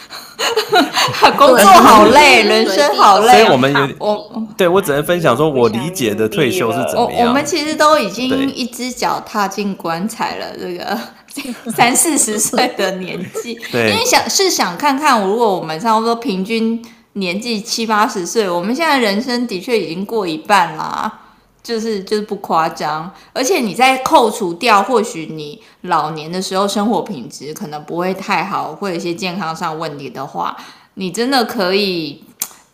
[1.38, 3.32] 工作好累，人生好累。
[3.32, 7.22] 所以我们有我对我只能分享说，我理解的退休是怎么样。
[7.24, 11.00] 我我们其实都已经一只脚踏进棺材了，这个。
[11.76, 21.22] 三四十岁的年纪， 因为想是想看看，如果我们差不多平均年纪七八十岁，我们现在人生的确已经过一半啦，
[21.62, 23.13] 就是就是不夸张。
[23.34, 30.56] 而且你再扣除掉，或许你老年的时候生活品质可能不会太好，或有一些健康上问题的话，
[30.96, 32.24] 你真的可以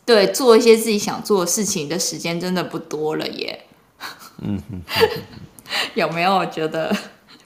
[0.06, 3.66] 对做一些自己想做的事情的时间真的不多了耶。
[5.96, 6.96] 有没有觉得？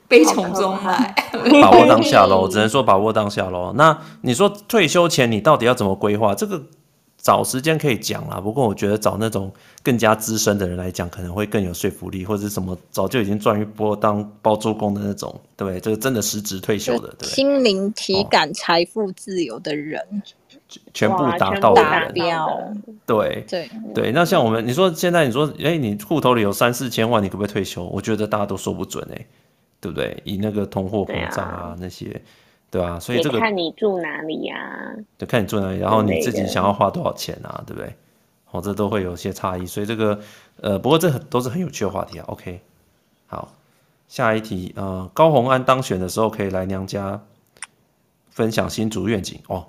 [0.10, 1.15] 悲从中来，
[1.62, 3.72] 把握当下喽，只能说把握当下喽。
[3.76, 6.34] 那你说退休前你到底要怎么规划？
[6.34, 6.62] 这个
[7.22, 9.52] 找时间可以讲啦，不过我觉得找那种
[9.84, 15.80] 更加资深的人来讲，可能会更有说服力，或者是什么早就已经赚一波当包租公的那种，对不对？
[15.80, 20.02] 这个真的实职退休的，对，对，心灵体感财富自由的人，
[20.93, 22.48] 全部达到达标，
[23.06, 24.12] 对对对。
[24.12, 27.84] 那像我们，你说现在你说，哎，你户头里有三四千万，你可不可以退休？
[27.84, 29.26] 我觉得大家都说不准哎。
[29.82, 30.22] 对不对？
[30.26, 32.22] 以那个通货膨胀啊，啊那些，
[32.70, 34.96] 对啊，所以这个看你住哪里呀、啊？
[35.18, 37.63] 对，看你住哪里，然后你自己想要花多少钱啊？
[37.65, 37.94] 对不对？
[38.52, 39.65] 哦，这都会有些差异。
[39.65, 40.20] 所以这个，
[40.62, 42.26] 呃，不过这很都是很有趣的话题啊。
[42.28, 42.60] OK，
[43.28, 43.54] 好，
[44.08, 47.22] 下一题，呃，高虹安当选的时候可以来娘家
[48.30, 49.68] 分享新竹愿景哦。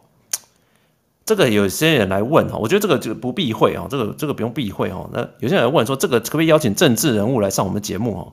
[1.26, 5.08] 这个有些人来问哦，我觉得这个就不避讳哦，这个这个不用避讳哦。
[5.12, 8.32] 那有些人问说，这个可不可以邀请政治人物来上我们节目哦？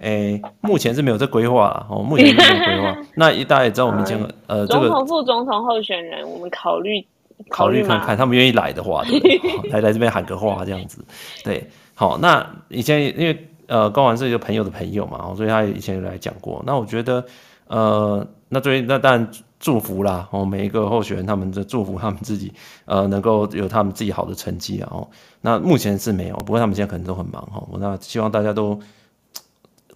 [0.00, 2.96] 诶，目前是没有这规划哦，目前是没有规划。
[3.14, 7.04] 那一大家也知道，我们讲呃，这个总统、副总统候选人，我们考虑
[7.48, 9.38] 考虑看看，他们愿意来的话，对不对？
[9.70, 11.04] 来来这边喊个话这样子。
[11.44, 16.62] 对，好，那以前因为呃，高虹是一个朋友的朋友嘛，所以他以前有来讲过。
[16.66, 17.24] 那我觉得
[17.68, 19.28] 呃，那最，那当然
[19.58, 22.52] 祝福啦，哦，每一个候选人，他们的祝福他们自己
[22.84, 24.88] 呃，能够有他们自己好的成绩啊。
[24.92, 25.08] 哦，
[25.40, 27.66] 那目前是没有，不过他们现在可能都很忙哈。
[27.78, 28.78] 那希望大家都。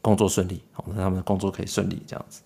[0.00, 2.42] 工作顺利，好，那他们的工作可以顺利这样子。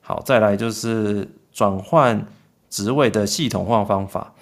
[0.00, 2.26] 好，再来就是转换
[2.70, 4.32] 职位的系统化方法，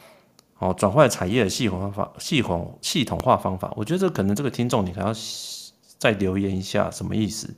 [0.59, 5.13] 哦，转换产业的系统化方系统系统化方法，我觉得这可能这个听众你还要
[5.99, 7.55] 再留言一下，什么意思？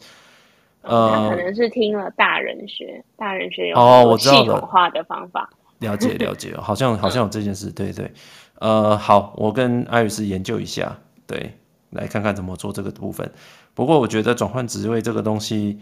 [0.83, 8.13] 呃，他可能是听了大人学，大人学有哦，我知道系统化的方法，了解 了解，好像好像有这件事，对对，
[8.61, 11.59] 呃，好，我跟艾瑞斯研究一下，对，
[11.91, 13.29] 来看看怎么做这个部分。
[13.77, 15.79] 不过我觉得转换职位这个东西，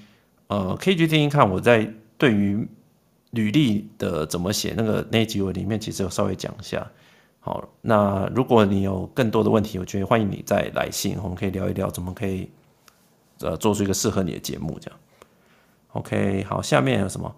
[0.49, 1.49] 呃，可以去听听看。
[1.49, 2.67] 我在对于
[3.31, 6.85] 履历的怎么写那个那几位里面，其实有稍微讲一下。
[7.39, 12.51] 好，那如果你有更多的问题，我觉得欢迎你再来信，我们可以聊一聊怎么可以
[13.39, 14.99] 呃做出一个适合你的节目这样。
[15.93, 17.33] OK，好，下面有什么？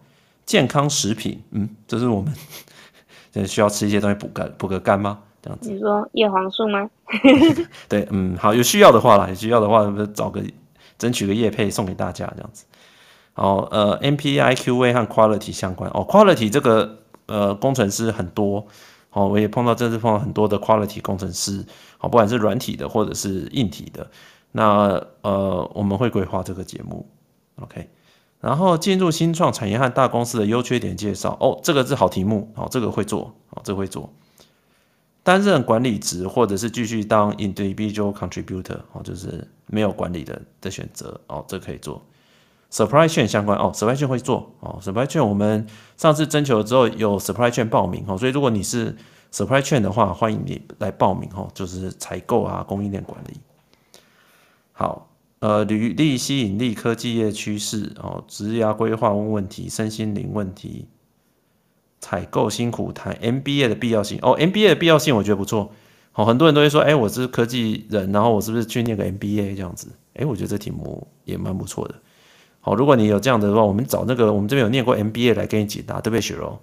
[0.46, 2.34] 健康食品，嗯，这是我们
[3.46, 5.22] 需要吃一些东西补肝补个肝吗？
[5.46, 5.70] 这样子。
[5.70, 6.90] 你说叶黄素吗？
[7.88, 10.42] 对，嗯，好，有需要的话啦，有需要的话，找个
[10.98, 12.64] 争取个叶配送给大家这样子。
[13.32, 18.66] 好，呃，MPI QA 和 Quality 相关哦，Quality 这个呃工程师很多，
[19.12, 21.64] 哦，我也碰到这次碰到很多的 Quality 工程师，
[21.98, 24.10] 好，不管是软体的或者是硬体的，
[24.50, 27.08] 那呃我们会规划这个节目
[27.62, 27.88] ，OK。
[28.40, 34.12] 然后进入新创产业和大公司的优缺点介绍哦，这个是好题目哦，这个会做哦，这个会做。
[35.26, 42.00] 担任管理职或者是继续当 individual contributor 哦，就是没有管理的的选择哦，这可以做。
[42.70, 48.96] supply chain 相关哦，supply chain 会做哦，supply chain 我们上次征求之后有 supply chain 报名哦，所以如果你是
[49.32, 53.40] supply chain 的话，欢迎你来报名哦，就是采购啊，供应链管理。
[54.70, 55.08] 好。
[55.40, 60.88] 呃，履历吸引力、科技业趋势哦，职涯规划问问题、身心灵问题、
[62.00, 65.72] 采购辛苦谈 MBA 的必要性哦，MBA 的必要性我觉得不错。
[66.12, 69.88] 好、哦，很多人都会说，哎，我是科技人，然后我是不是去念个 MBA 这样子？
[70.14, 71.94] 哎，我觉得这题目也蛮不错的。
[72.60, 76.58] 好、哦，如果你有这样的话，我们找那个我们这边有念过 MBA 来给你解答，对不对，雪柔？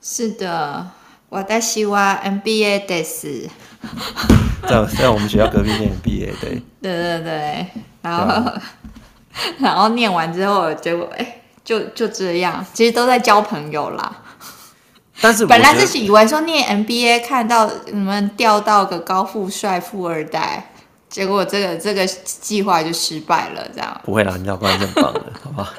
[0.00, 0.90] 是的。
[1.28, 3.48] 我在希望 MBA 的是，
[4.68, 7.66] 在在我们学校隔壁念 MBA， 对，对对对，
[8.02, 8.62] 然后、啊、
[9.58, 14.22] 然后念完之后，结果哎，就就这样，其实都在交朋友啦。
[15.22, 20.72] 但是本来是以为说念 MBA 看到你们钓到个高富帅富二代，
[21.08, 24.00] 结果这个这个计划就失败了，这样。
[24.04, 25.72] 不会啦，你教官真棒的，好吧？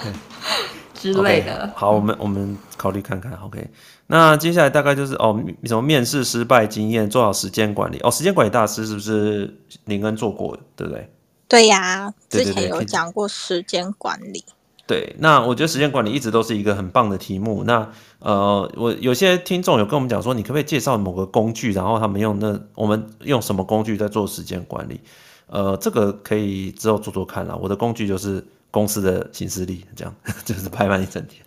[0.94, 1.72] 之类的。
[1.74, 3.66] Okay, 好，我们我们考虑看看，OK。
[4.08, 8.10] 那接下来大概就是哦，什么面试失败经验，做好时间管理哦。
[8.10, 11.10] 时间管理大师是不是林恩做过的，对不对？
[11.48, 14.44] 对呀、啊，之前有讲过时间管理。
[14.86, 17.64] 对，那我觉得时间管理一直都是一个很棒的题目。
[17.64, 17.88] 那
[18.22, 25.00] 呃，我有些听众有跟我们讲说，你可不可以介绍某个工具，然后他们用那我们用什么工具在做时间管理？
[25.48, 27.56] 呃，这个可以之后做做看啦。
[27.56, 30.14] 我的工具就是公司的行事历，这样
[30.46, 31.44] 就是排满一整天。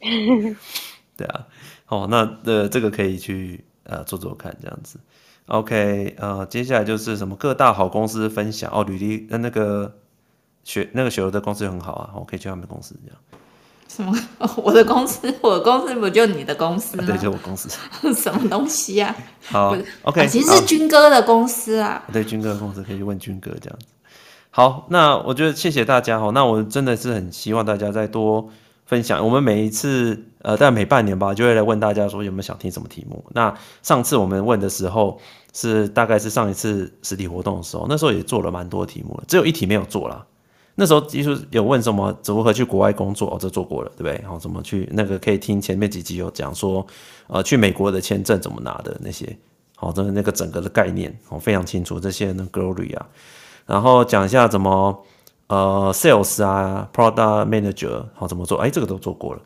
[1.16, 1.46] 对啊。
[1.88, 5.00] 哦，那呃，这个可以去呃做做看，这样子。
[5.46, 9.96] OK，呃，接下来就是什么各大好公司分享哦，履历那那个
[10.62, 13.18] 雪那个雪柔的公司很好啊，我可以去他们公司这样。
[13.88, 14.14] 什么？
[14.62, 15.34] 我的公司？
[15.40, 17.04] 我的公司不就你的公司吗？
[17.04, 17.68] 啊、对，就我公司。
[18.14, 19.16] 什么东西啊？
[19.46, 22.04] 好，OK，、啊、其实是军哥的公司啊。
[22.12, 23.86] 对，军哥的公司可以去问军哥这样子。
[24.50, 28.48] 好，那我觉得谢谢大家哈，那我真的是很希望大家再多。
[28.86, 33.22] 分享我们每一次，呃，大概每半年吧，就会来问大家说有没有想听什么题目。
[33.34, 35.20] 那上次我们问的时候
[35.52, 40.24] 是大概是上一次实体活动的时候，那时候也做了蛮多题目了，只有一题没有做啦。
[40.78, 44.12] 那时候其实有问什么如何去国外工作，哦，这做过了，对不对？
[44.22, 46.86] 然后怎么去那个可以听前面几集有讲说，
[47.26, 49.36] 呃，去美国的签证怎么拿的那些，
[49.74, 51.98] 好，这那个整个的概念哦非常清楚。
[51.98, 53.06] 这些呢，Glory 啊，
[53.66, 55.04] 然后讲一下怎么。
[55.48, 58.58] 呃，sales 啊，product manager 好怎么做？
[58.58, 59.40] 哎，这个都做过了。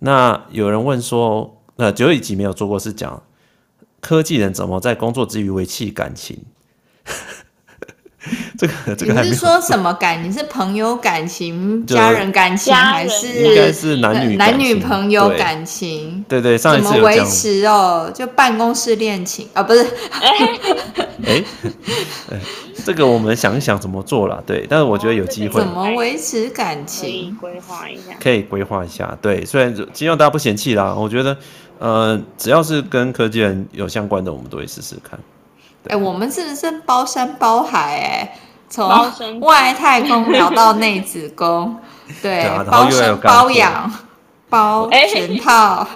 [0.00, 3.22] 那有人问说，呃，只有一集没有做过，是讲
[4.02, 6.38] 科技人怎么在工作之余维系感情。
[8.58, 10.22] 这个这个你是说什么感？
[10.22, 16.24] 你是朋友感情、 家人感情，还是应该是男女男女朋友感情？
[16.28, 18.10] 对对，上一次怎么维持哦？
[18.12, 19.62] 就办公室恋情啊？
[19.62, 19.86] 不是？
[21.26, 21.44] 哎，
[22.84, 24.42] 这个我们想一想怎么做了。
[24.44, 25.60] 对，但是我觉得有机会。
[25.60, 27.36] 怎么维持感情？
[27.40, 28.16] 规划一下。
[28.20, 29.16] 可以规划一下。
[29.22, 30.92] 对，虽然希望大家不嫌弃啦。
[30.92, 31.36] 我觉得，
[31.78, 35.18] 呃，只要是跟科技人有相关的，我们都会试试看。
[35.88, 38.32] 哎、欸，我们是不是包山包海、欸？
[38.70, 41.74] 哎，从外太空聊到内子宫，
[42.20, 43.90] 对，包生包养
[44.50, 45.86] 包全套，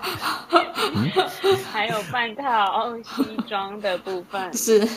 [1.71, 4.53] 还有半套西装的部分。
[4.55, 4.89] 是，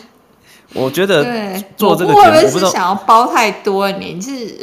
[0.74, 4.58] 我觉得对做这个节目是想要包太多，你是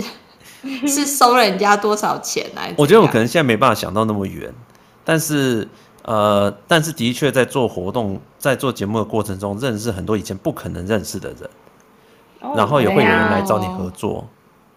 [0.86, 2.72] 是收人家多少钱来？
[2.78, 4.50] 我觉得我可能现在没办法想到那么远，
[5.04, 5.68] 但是。
[6.02, 11.50] 呃，但是的确在做活动、在做节目的过程中，认识很多以前不可能认识的人，
[12.40, 14.26] 哦、然后也会有人来找你合作，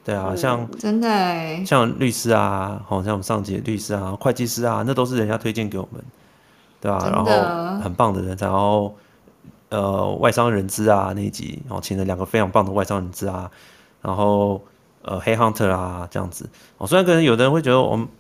[0.04, 6.00] 对啊，嗯、像真的像律师啊，好像我们上级的律师啊、会计师啊，那都是人家推荐给我们，
[6.80, 7.10] 对吧、啊？
[7.10, 8.96] 然后很棒的人，然后
[9.70, 13.50] 呃，外商人资啊那一集，然后请了两个非常棒的外商人资啊，
[14.04, 14.62] 然后
[15.02, 18.08] 呃，黑 hunter 啊这样子，哦，虽然可能有的人会觉得我们。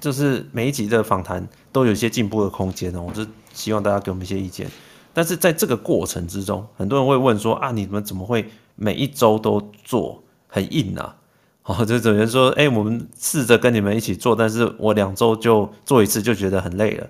[0.00, 4.70] 就是每一集的访谈都有一些进步的空间哦，我是希望大家给我们一些意见。
[5.12, 11.16] 但是在这个过程之中，很多人会问说啊，你们怎么会每一周都做很硬啊？
[11.64, 17.06] 哦，就等于说，哎，我们试着跟你们一起做，但是我两周就做一次就觉得很累了，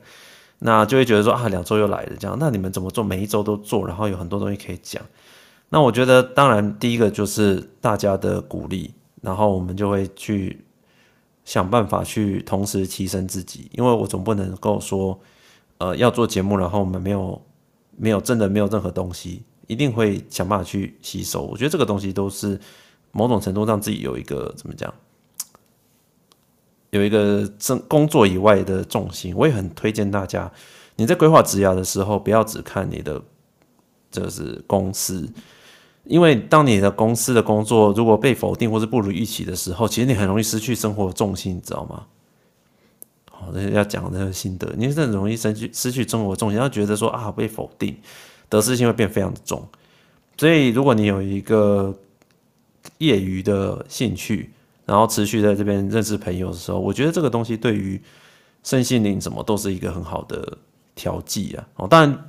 [0.59, 3.03] 那就会觉得说啊，两周又来了这样，那你们怎么做？
[3.05, 5.03] 每一周都做，然后有很多东西可以讲。
[5.68, 8.92] 那我觉得，当然第一个就是大家的鼓励，
[9.23, 10.62] 然后我们就会去
[11.44, 15.18] 想办法去同时提升自己，因为我总不能够说，
[15.79, 17.40] 呃，要做节目，然后我们没有
[17.96, 21.42] 没有真的没有任何东西，一定会想办法去吸收。
[21.42, 22.59] 我觉得这个东西都是。
[23.12, 24.94] 某种程度让自己有一个怎么讲，
[26.90, 29.35] 有一个正工作以外的重心。
[29.37, 30.48] 我也很推荐大家，
[30.94, 33.20] 你在规划职涯的时候，不要只看你的
[34.12, 35.29] 就是公司，
[36.11, 42.05] 因为当你的公司的工作如果被否定或是不如预期的时候，其实你很容易失去生活重心，你知道吗？
[43.31, 47.96] 好，这要讲的心得，你是很容易失去失去生活重心，要觉得说啊被否定，
[48.49, 49.64] 得失心会变非常的重。
[50.37, 51.96] 所以如果你有一个
[52.99, 54.53] 业余的兴趣，
[54.87, 58.03] 然后持续在这边认识朋友的时候，我觉得这个东西对于
[58.64, 60.59] 身心灵什么都是一个很好的
[60.96, 61.68] 调剂啊。
[61.77, 62.25] 哦，当然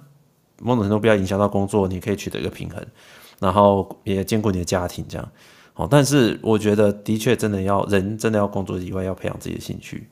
[0.62, 2.86] 某种程度不要影响到工作，你可以取得一个平衡，
[3.42, 5.32] 然后也兼顾你的家庭这样。
[5.74, 10.08] 哦，但是我觉得的确真的要人真的要工作以外要培养自己的兴趣，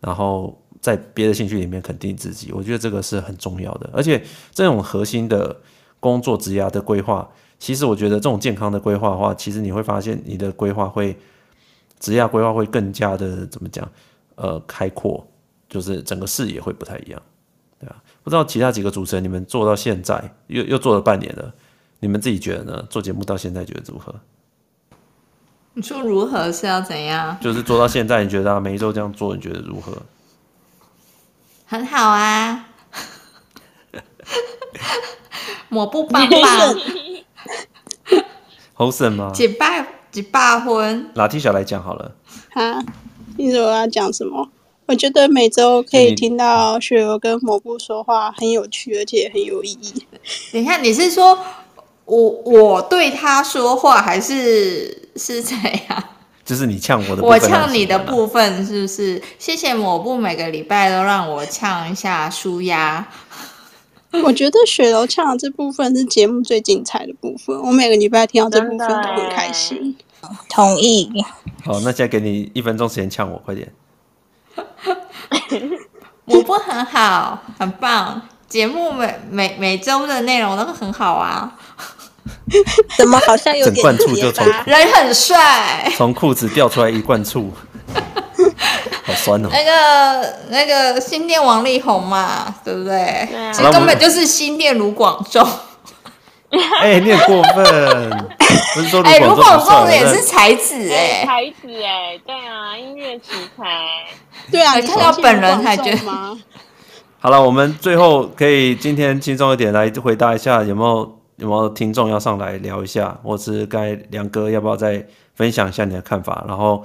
[0.00, 3.90] 然后在别的兴趣里面肯定自己，我觉得这个是很重要的。
[3.92, 5.54] 而且这种核心的
[6.00, 7.28] 工作职涯的规划。
[7.58, 11.16] 其实我觉得这种健康的规划的话，其实你会发现你的规划会
[11.98, 13.90] 职业规划会更加的怎么讲？
[14.36, 15.26] 呃，开阔，
[15.68, 17.20] 就是整个视野会不太一样，
[17.80, 18.00] 对吧？
[18.22, 21.52] 不知道其他几个主持人，你们做到现在又又做了半年了，
[22.00, 22.82] 你们自己觉得呢？
[22.88, 24.14] 做节目到现在觉得如何？
[25.74, 27.36] 你说如何是要怎样？
[27.40, 29.92] 就是做到现在，你觉得每一周这样做，你觉得如何？
[31.66, 32.68] 很好啊，
[35.68, 36.76] 抹布棒棒。
[38.74, 39.30] 好神吗？
[39.34, 41.10] 几百几百分？
[41.14, 42.14] 拉 T 小来讲好了。
[42.54, 42.80] 啊，
[43.36, 44.48] 你说我要讲什么？
[44.86, 50.06] 我觉得每周可以听到雪儿跟蘑菇说话很有趣，而且很有意义。
[50.52, 51.38] 等一下，你是说
[52.08, 55.56] 我我对他说话，还是是怎
[55.88, 56.04] 样？
[56.44, 59.22] 就是你呛我的，我呛你的部分是不是？
[59.38, 63.06] 谢谢抹布每个礼拜都让我呛一下舒压。
[64.24, 69.94] 我觉得雪柔呛的这部分是节目最精彩的部分，我每个礼拜听到这部分都很开心。
[70.48, 71.12] 同意。
[71.62, 73.70] 好，那现在给你一分钟时间呛我，快点。
[76.24, 81.57] 我不很好，很棒，节目每每每周的内容都很好啊。
[82.96, 87.52] 怎么好像有点整罐醋就从人很帅，从裤子掉出来一罐醋。
[89.04, 89.48] 好酸哦！
[89.50, 93.26] 那个那个新店王力宏嘛，对不对？
[93.30, 95.46] 对啊，其实根本就是新店卢广仲。
[96.80, 98.26] 哎、欸，你很过分！
[98.74, 103.64] 不是说哎，卢广仲也是才子哎、欸，才子哎，对啊，音乐奇才。
[104.50, 106.38] 对啊，你看到本人才觉得吗？
[107.20, 116.44] 好了，我们最后可以今天轻松一点来回答一下，有没有有没有听众要上来聊一下，或是该梁哥要不要再分享一下你的看法？
[116.46, 116.84] 然后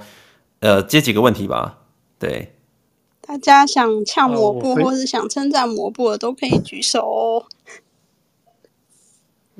[0.60, 1.78] 呃，接几个问题吧。
[2.18, 2.54] 对，
[3.20, 7.44] 大家想呛抹布，或是想称赞抹布的，都可以举手哦。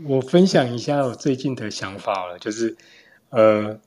[0.07, 2.76] 我分享一下我最近的想法了，就是
[3.30, 3.78] 呃，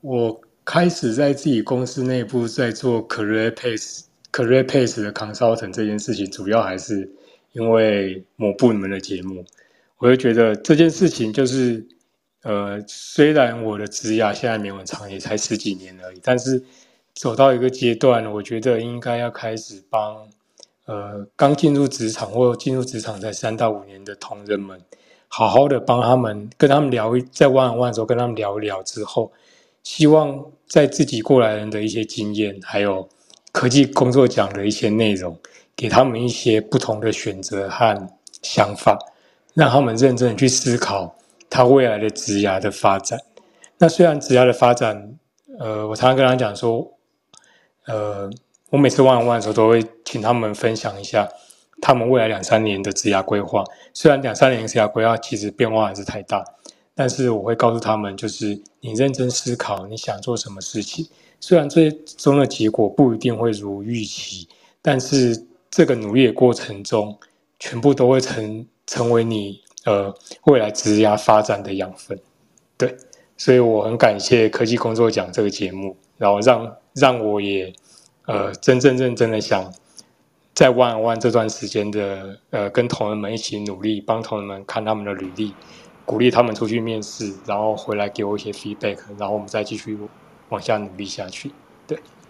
[0.00, 7.10] 我开始在自己公司内部在做 career pace career pace 的 consultant 这件事情，主要还是
[7.52, 9.44] 因为抹布你们的节目，
[9.98, 11.86] 我就觉得这件事情就是
[12.42, 16.64] 呃，虽然我的职涯现在没有很长，也才十几年而已，但是。
[17.14, 20.28] 走到一个阶段，我觉得应该要开始帮，
[20.86, 24.80] 呃，刚进入职场或进入职场才三到五年的同仁们，
[25.26, 29.32] 好好的帮他们，跟他们聊一，在 one on one 的时候跟他们聊一聊之后，
[29.82, 33.08] 希望在自己过来人的一些经验，还有
[33.50, 35.36] 科技工作奖的一些内容，
[35.74, 38.08] 给他们一些不同的选择和
[38.42, 38.96] 想法，
[39.54, 41.16] 让他们认真的去思考
[41.48, 43.18] 他未来的职涯的发展。
[43.78, 45.18] 那虽然职涯的发展，
[45.58, 46.92] 呃，我常常跟他讲说。
[47.86, 48.28] 呃，
[48.68, 51.26] 我每次 one on one 的时候，都会请他们分享一下
[51.80, 53.64] 他们未来两三年的职涯规划。
[53.94, 56.44] 虽然两三年的职涯规划其实变化还是太大，
[56.94, 61.08] 但是我会告诉他们，就是你认真思考你想做什么事情。
[61.40, 64.46] 虽然最终的结果不一定会如预期，
[64.82, 67.18] 但是这个努力的过程中，
[67.58, 70.12] 全部都会成成为你呃
[70.46, 72.18] 未来职涯发展的养分。
[72.76, 72.96] 对，
[73.36, 76.76] 所以我很感谢科技工作奖这个节目，然后让。
[76.94, 77.72] 让我也，
[78.26, 79.72] 呃，真正认真的想，
[80.52, 85.54] 在 one on one 这段时间的，呃，跟同仁们一起努力，帮同仁们看他们的履历，
[86.04, 89.96] 鼓励他们出去面试，然后回来给我一些 feedback，然后我们再继续
[90.48, 91.52] 往下努力下去。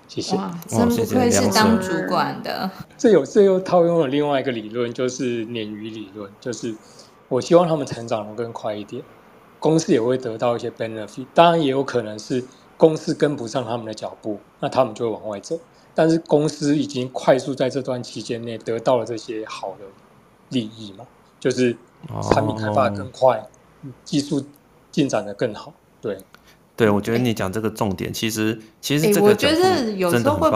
[0.08, 0.36] 对，谢谢。
[0.36, 2.70] 哇，真不愧是当主管的。
[2.96, 6.74] 这有这又套用了另外一个理论，就是鲶鱼理论，就是
[7.28, 9.02] 我希望他们成长的更快一点，
[9.58, 11.26] 公司也会得到一些 benefit。
[11.34, 12.42] 当然也有可能是
[12.76, 15.58] 公司跟不上他们的脚步，那他们就会往外走。
[15.94, 19.84] 但是公司已经快速在这段期间内得到了这些好的
[20.50, 21.04] 利益嘛，
[21.40, 21.76] 就是
[22.30, 24.44] 产品开发更快，哦、技术
[24.92, 25.74] 进展的更好。
[26.00, 26.16] 对，
[26.78, 30.50] 对，我觉得你讲这个重点，其实其实这个我觉得有时候会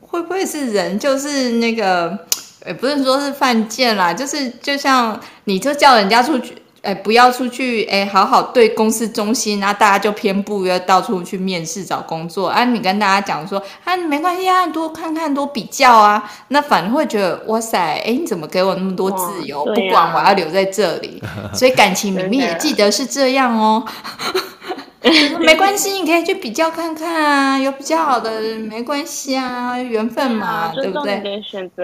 [0.00, 2.18] 会不会是人就是那个，
[2.66, 6.56] 也不是说是犯贱啦，就是就像你就叫人家出去。
[6.82, 7.82] 哎，不要出去！
[7.90, 12.46] 哎，好好对公司忠心，然后大家就偏不要到处去面试找工作。
[12.46, 19.64] 啊，你跟大家讲说，啊，没关系啊，多看看，多比较啊，那反而会觉得，哇塞，哎，你怎么给我那么多自由？
[19.64, 21.20] 不管我要留在这里，
[21.52, 23.84] 所以感情里面也记得是这样哦。
[25.40, 31.40] 没关系，你可以去比较看看啊，有比较好的没关系啊，缘分嘛，对不对？
[31.42, 31.82] 选择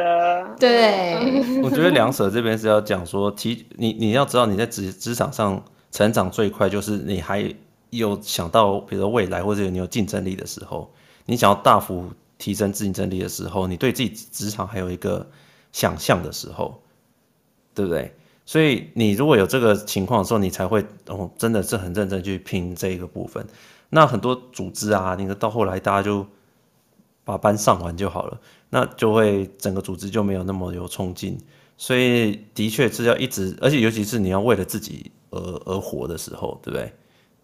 [0.58, 1.14] 对。
[1.62, 7.54] 我觉得两舍这边是要讲说，提你你要知道你在职职场上成长最快，就是你还
[7.90, 10.92] 有想到，比如说未来或者你有竞争力的时候，
[11.26, 15.26] 你想要大幅提升竞争力的时候，你对自己职场还有一个
[15.72, 16.80] 想象的时候，
[17.74, 18.14] 对不对？
[18.44, 23.46] 所以你如果有这个情况的时候，你才会哦，真的是很认真去拼这一个部分。
[23.88, 26.26] 那很多组织啊，你到后来大家就
[27.24, 28.40] 把班上完就好了，
[28.70, 31.38] 那就会整个组织就没有那么有冲劲。
[31.76, 36.92] 所以的确是要一直，而且尤其是你要为了自己而而活的时候，对不对？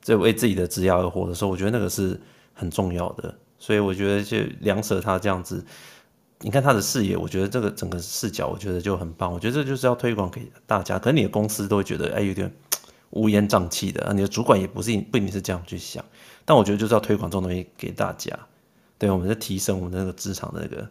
[0.00, 2.20] 这为自己的职业而活的时候，我觉得那个是
[2.54, 3.34] 很重要的。
[3.58, 5.64] 所以我觉得就两舍他这样子。
[6.40, 9.32] 你看他的视野，我觉得这个整个视角，我觉得就很棒。
[9.32, 12.48] 我觉得这就是要推广给大家，可能你的公司都会觉得，哎，有点
[13.10, 14.12] 乌烟瘴气的。
[14.14, 16.04] 你的主管也不是不一定是这样去想，
[16.44, 18.38] 但我觉得就是要推广这种东西给大家。
[18.98, 20.88] 对，我们在提升我们的那个职场的那个，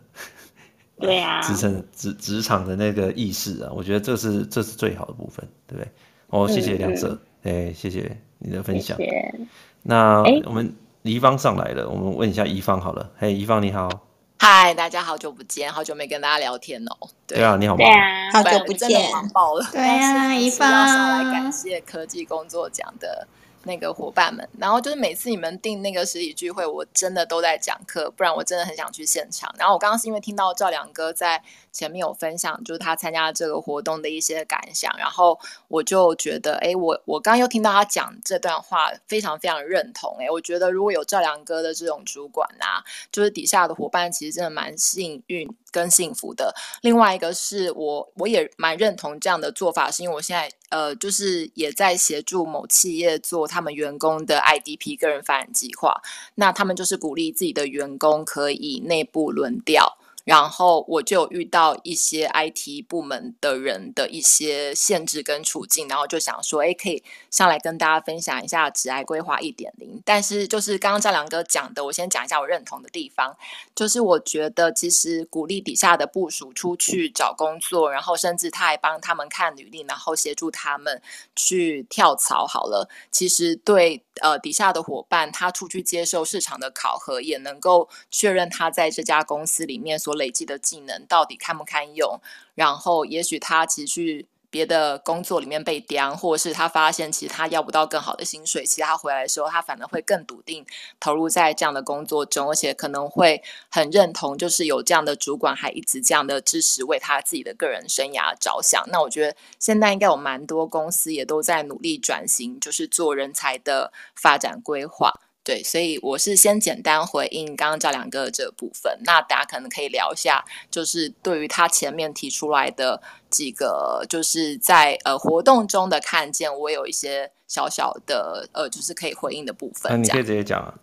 [0.99, 5.91] 对啊， 职场职职场的那个意识啊，我觉得这是这是最好的部分，对不对？
[6.27, 8.97] 哦，谢谢梁哲，哎，谢谢你的分享。
[8.97, 9.39] 谢谢。
[9.83, 10.73] 那我们
[11.03, 13.11] 宜芳上来了，我们问一下宜芳好了。
[13.17, 14.07] 嘿，宜芳你好。
[14.39, 17.09] 嗨，大家好久不见，好久没跟大家聊天哦。
[17.25, 17.77] 对，对啊，你好吗？
[17.77, 19.65] 对啊，好久不见，忙爆了。
[19.71, 23.27] 对啊， 一 芳要上来感谢科技工作奖的
[23.64, 24.47] 那个伙伴们。
[24.58, 29.53] 然后就是每次你们定那个实体聚会，我真的都在讲课，不然我真的很想去现场。
[29.58, 31.43] 然后我刚刚是因为听到赵良哥在。
[31.74, 40.18] 前面有分享，就是他参加这个活动的一些感想，然后我就觉得，哎，我我刚又听到他讲这段话，非常非常认同。
[40.20, 42.82] 哎，我觉得如果有赵良哥的这种主管啊，
[43.12, 46.51] 就是底下的伙伴，其实真的蛮幸运跟幸福的。
[46.82, 56.01] 另外一个是我我也蛮认同这样的做法，是因为我现在呃，就是也在协助某企业做他们员工的 IDP 个人发展计划，
[56.36, 59.97] 那他们就是鼓励自己的员工可以内部轮调。
[60.28, 67.01] 然后我就遇到一些 IT 部门的人的一些限制跟处境，然后就想说，哎，可以
[67.32, 70.01] 上来跟大家分享一下职涯规划一点零。
[70.03, 73.38] 但是就是刚刚赵良哥讲的，我先讲一下我认同的地方，
[73.73, 81.01] 就是我觉得其实鼓励底下的部署出去找工作，然后甚至他还帮他们看履历，然后协助他们
[81.38, 82.45] 去跳槽。
[82.45, 84.03] 好了，其实对。
[84.19, 92.20] 呃，底下的伙伴他出去接受市场的考核，也能够确认他在这家公司里面所累积的技能到底堪不堪用。
[92.55, 100.65] 然后，也许他其实去别的工作里面被刁，或者是他发现其实他要不到更好的薪水，其实他回来的时候，他反而会更笃定
[100.99, 108.82] 投入在这样的工作中，而且可能会很认同，就是有这样的主管还一直这样的支持，为他自己的个人生涯着想。
[108.89, 115.13] 那我觉得现在应该有蛮多公司也都在努力转型，就是做人才的发展规划。
[115.47, 129.89] 对，所以我是先简单回应刚刚赵良哥的这个部分，那大家可能可以聊一下，就是对于他前面提出来的几个，就是在呃活动中的看见，我有一些小小的呃，就是可以回应的部分。
[129.89, 130.73] 那你可以直接讲啊。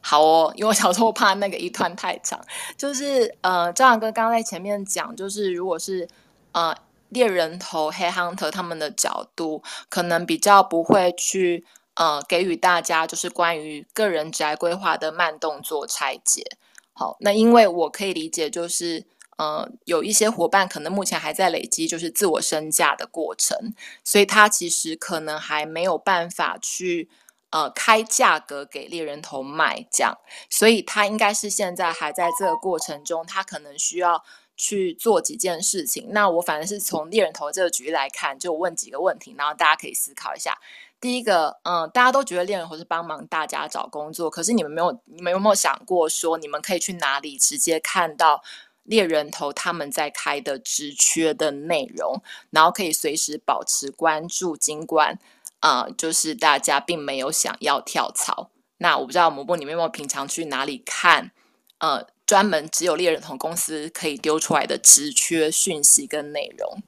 [0.00, 2.44] 好哦，因为我小时候怕那个一段太长，
[2.76, 6.08] 就是呃，赵良哥刚刚在前面讲，就是如果是
[6.50, 6.74] 呃
[7.10, 11.64] 猎人头 headhunter 他们的角度，可能比较不会去。
[11.96, 16.44] 呃，给予大家就是关于个人职涯规划的慢动作拆解。
[16.92, 19.04] 好，那因为我可以理解，就是
[19.36, 27.10] 呃，有一些伙伴可能目前还在累积就是自我身价的过程，所以他其实可能还没有办法去
[27.50, 30.16] 呃开价格给猎人头卖这样，
[30.48, 34.24] 所以他应该是现在还在这个过程中，他可能需要
[34.56, 36.08] 去做几件事情。
[36.10, 40.58] 那我反正是从猎人头这个举例来看，就问几个问题，然后大家可以思考一下。
[40.98, 48.42] 第一个，嗯，大家都觉得猎人头是帮忙大家找工作，可是你们没有，你们有没有想过说，你们可以去哪里直接看到
[48.84, 55.18] 猎人头他们在开的职缺的内容，然后可以随时保持关注，尽管，
[55.60, 58.50] 呃，就是大家并没有想要跳槽。
[58.78, 61.30] 那我不知道蘑菇你们有没有平常去哪里看，
[61.78, 66.82] 呃，专门只有猎人头公司可以丢出来的职缺讯息跟内容？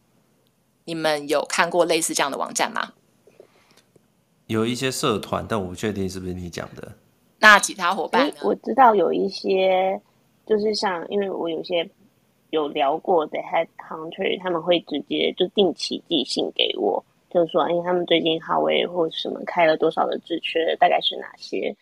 [0.85, 2.95] 你们有看过类似这样的网站吗？
[4.49, 6.93] 有一些社团，但我不确定是不是你讲的。
[7.39, 8.35] 那其他伙伴呢？
[8.43, 10.01] 我知道有一些，
[10.47, 11.89] 就是像，因为我有些
[12.51, 21.77] 有聊过的 Head Hunter，他们会直接就定期寄信给我，就是说，哎，他们最近哈维或什么开了多少的职缺，大概是哪些。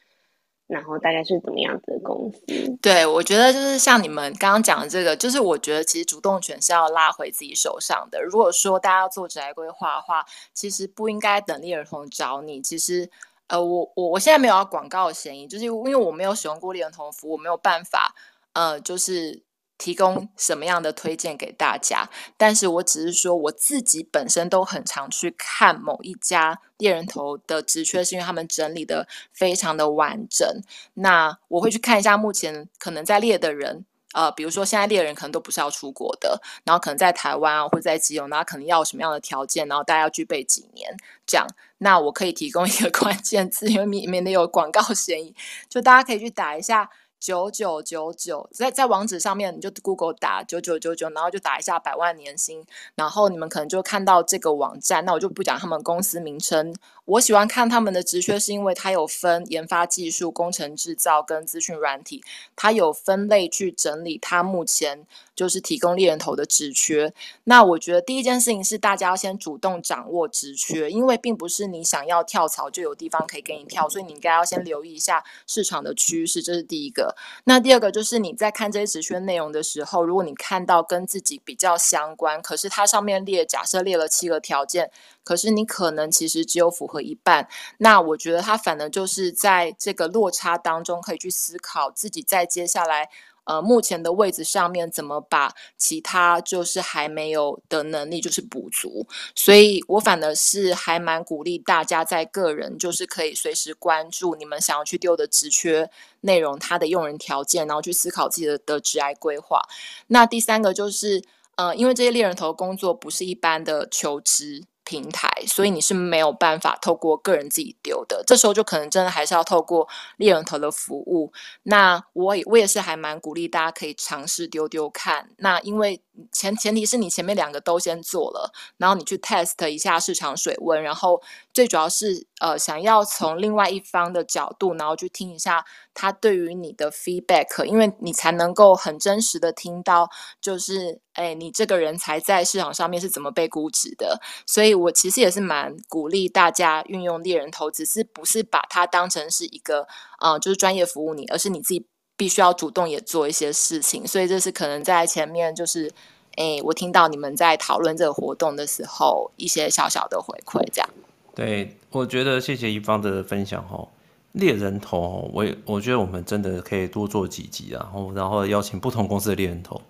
[0.66, 2.38] 然后大概是怎么样子的公司？
[2.82, 8.22] 对，我觉得就是像你们刚刚讲的这个，就是我觉得其实主动权是要拉回自己手上的。
[8.22, 12.60] 如果说大家要做职业规划的话，其实不应该等猎人头找你。
[12.60, 13.08] 其实，
[13.46, 18.14] 呃，我我我现在没有要广告嫌疑，就是因为我没有使用过猎人头服务，我没有办法，
[18.52, 19.45] 呃，就是。
[19.79, 22.09] 提供什么样的推荐给大家？
[22.37, 30.62] 但是我只是说我自己本身都很常去看某一家猎人头的职缺，是因为他们整理的非常的完整。
[30.95, 40.97] 那我会去看一下目前可能在猎的人，呃，比如说现在猎人可能都不是要出国的，然后可能在台湾啊，或在基隆，那可能要什么样的条件，然后大家要具备几年
[41.27, 41.47] 这样。
[41.79, 45.35] 那我可以提供一个 关键字，因为里面有广告嫌疑，
[45.68, 46.91] 就大家可以去打一下。
[47.27, 52.64] 九九九九，在在网址上面你就 Google 打九九九九，然后就打一下百万年薪，
[52.95, 55.05] 然后你们可能就看到这个网站。
[55.05, 56.72] 那我就不讲他们公司名称。
[57.07, 62.22] 我喜欢看他们的职缺，是因为它有分研发技术、工程制造跟资讯软体，
[62.57, 67.12] 它有分类去整理它目前就是提供猎人头的职缺。
[67.44, 77.14] 那我觉得第一件事情是大家要先主动掌握职缺，因为并不是你想要跳槽就有地方可以给你跳，所以你应该要先留意一下市场的趋势，这是第一个。
[77.44, 84.90] 那第二个就是你在看这些职缺内容的时候，如果你看到跟自己比较相关，可是它上面列假设列了七个条件。
[85.22, 93.09] 可是你可能其实只有符合一半，那我觉得他反而就是在这个落差当中，可以去思考自己在接下来
[93.44, 99.07] 呃目前的位置上面怎么把其他就是还没有的能力就是补足。
[99.34, 105.88] 所以我反而是还蛮鼓励大家在个人就是可以随时关注你们想要去丢的职缺
[106.22, 109.62] 内容，它的用人条件，然后去思考自己的的职涯规划。
[110.09, 111.22] 那第三个就是
[111.57, 114.64] 呃，因为这些猎人头工作不是一般的求职。
[114.87, 121.32] 平台，所以你是没有办法透过个人自己丢的，这时候就可能真的还是要透过猎人头的服务。
[121.64, 125.28] 那我也我也是还蛮鼓励大家可以尝试丢丢看。
[125.39, 126.01] 那因为
[126.32, 135.64] 前前提是你前面两个都先做了，然后你去 test 一下市场水温，然后最主要是呃想要从另外一方的角度，然后去听一下
[135.94, 140.08] 他对于你的 feedback，因为你才能够很真实的听到，
[140.40, 144.20] 就是哎你这个人才在市场上面是怎么被估值的。
[144.46, 149.86] 所以我其实也是蛮鼓励大家运用猎人头，只是不是把它当成是一个
[150.20, 151.86] 呃就是专业服务你，而是你自己。
[152.16, 155.90] 必须要主动也做一些事情，所以这是可能在前面就是，
[156.36, 160.88] 诶，我听到你们在讨论这个活动的时候，一些小小的回馈，这样。
[161.34, 163.88] 对，我觉得谢谢一方的分享哦。
[164.32, 169.80] 猎人头，我我觉得我们真的可以多做几集，然后然后邀请不同公司的猎人头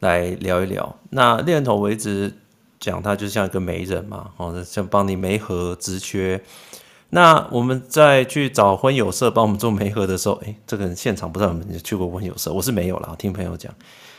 [0.00, 0.96] 来聊一聊。
[1.10, 2.32] 那猎人头我一直
[2.80, 6.42] 讲，他就像一个媒人嘛，哦，像帮你媒合职缺。
[7.14, 13.72] 那我们在去找婚友社帮我们做媒合的时候，哎，这个人现场不知道有没有去过婚友社，我是没有啦，我听朋友讲。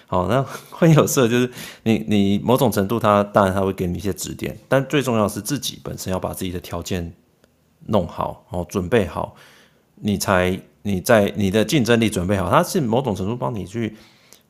[0.07, 0.41] 好，那
[0.71, 1.51] 婚友社就是
[1.83, 7.11] 你你某种程度他当然他会给你一些指点，但最重要是自己本身要把自己的条件
[7.87, 9.35] 弄好，哦，准备好，
[9.95, 13.93] 你才你在你的竞争力准备好，它是某种程度帮你去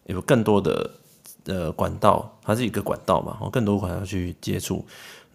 [0.05, 0.91] 有更多的
[1.45, 4.85] 呃管道，它是一个管道嘛，哦，更多管道去接触。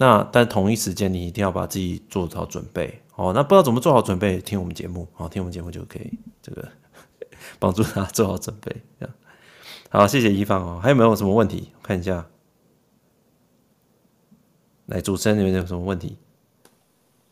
[0.02, 3.32] 那但同一时间，你一定要把自己做好准备哦。
[3.34, 6.66] 那不知道怎么做好准备，听我们节目，好，听我们节目就可以这个
[7.60, 8.74] 帮助他做好准备。
[8.98, 9.14] 这样
[9.90, 10.80] 好，谢谢一方哦。
[10.82, 11.70] 还有没有什么问题？
[11.76, 12.26] 我看一下，
[14.86, 16.16] 来，主持人，你们有什么问题？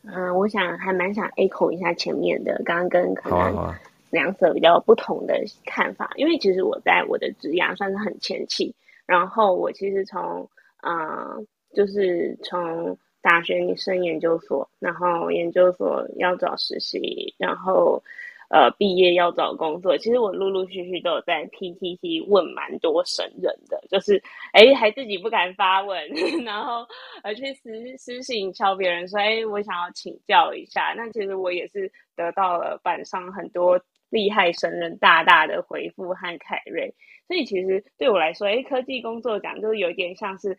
[0.03, 3.75] 嗯，我想还蛮想 echo 一下前面的，刚刚跟可能
[4.11, 6.13] 两者比较不同的看法。
[6.17, 8.75] 因为其实我在我的职涯算是很前期，
[9.07, 10.51] 然后我其实从
[10.83, 11.47] 嗯。
[11.79, 18.03] 就是从大学你升研究所，然后研究所要找实习，然后
[18.51, 24.21] 呃毕业要找工作，其实我陆陆续续都有在 PTT 问蛮多神人的，就是
[24.53, 26.05] 哎还自己不敢发问，
[26.45, 26.85] 然后
[27.23, 36.93] 而去私私信敲别人说哎我想要请教一下，那其实我也是得到了板上很多厉害神人大大的回复和凯瑞，
[37.29, 40.59] 所以其实对我来说，哎科技工作奖就是有点像是。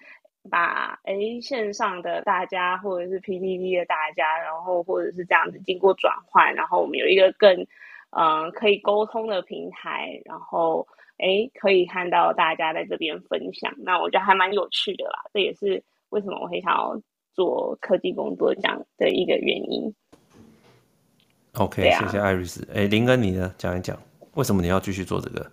[0.50, 7.52] 把诶线上的大家，或者是 PTT 的大家，然后或者是这样子经过转换，然后我们有一个更
[8.12, 10.88] 嗯、呃、可以沟通的平台，然后
[11.18, 15.26] 诶可以看到大家在这边分享，那我觉得还蛮有趣的啦。
[15.34, 17.00] 这也是为什么我很想要
[17.34, 19.94] 做科技工作这样的一个原因。
[21.56, 22.68] OK，、啊、谢谢艾瑞斯。
[22.74, 23.54] 哎林哥，你呢？
[23.58, 23.98] 讲一讲
[24.36, 25.52] 为什么你要继续做这个？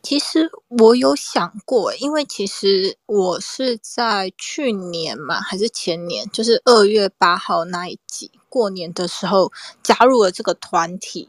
[0.00, 11.28] 其实我有想过，因为其实我是在去年嘛，还是前年，就是二月八号那一集过年的时候加入了这个团体，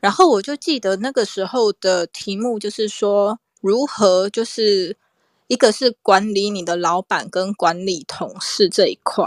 [0.00, 4.96] 然后我就记得那个时候的题目就是说，如何就是
[5.46, 9.26] 一个是管理你的老板跟管理同事这一块。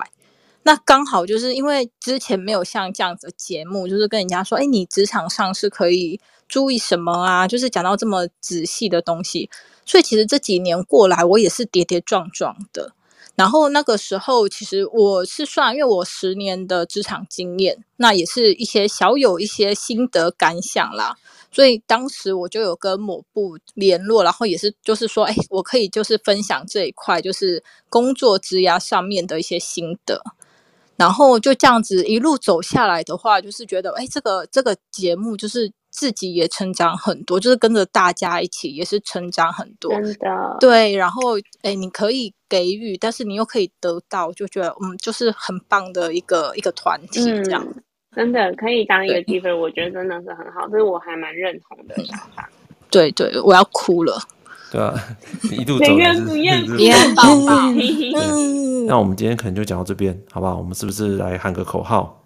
[0.63, 6.19] 那刚好就是因为之前没有像这样子的节目，就是跟人家说，哎，你职场上是可以
[6.53, 7.47] 注意什么啊？
[7.47, 9.49] 就是讲到这么仔细的东西，
[9.87, 12.93] 所以其实这几年过来，我也是跌跌撞撞的。
[13.33, 21.15] 然后那个时候，其实我是算，因为我十年的职场经验，那也是一些小有一些心得感想啦。
[21.51, 30.21] 所以当时我就有跟某部联络，然后也是就是说，哎，我可以就是分享这一块，就是工作职涯上面的一些心得。
[30.95, 39.93] 然后就这样子一路走下来的话，就是觉得，哎，这个这个节目就是自己也成长很多，就是跟着大家一起也是成长很多。
[39.93, 40.57] 真的。
[40.59, 47.63] 对，然后，哎，你可以给予，但是你又可以得到，就觉得，嗯，就是很棒的一个一个团体这样。
[47.63, 47.83] 嗯，
[48.15, 52.49] 真的可以当一个 giver，我觉得真的是很好，这是我还蛮认同的想法。
[52.89, 54.19] 对对，我要哭了。
[54.71, 54.93] 对啊，
[55.51, 57.71] 一度走的是是宝宝。
[58.89, 60.57] 那我们今天可能就讲到这边，好不好？
[60.57, 62.19] 我们是不是来喊个口号？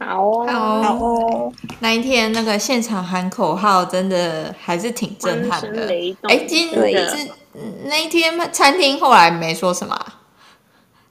[0.00, 0.46] 好哦，
[0.82, 1.33] 好哦。
[1.80, 5.88] 那一天那个现场喊口号，真的还是挺震撼的。
[6.22, 7.28] 哎，今是
[7.84, 9.96] 那一天餐厅后来没说什么。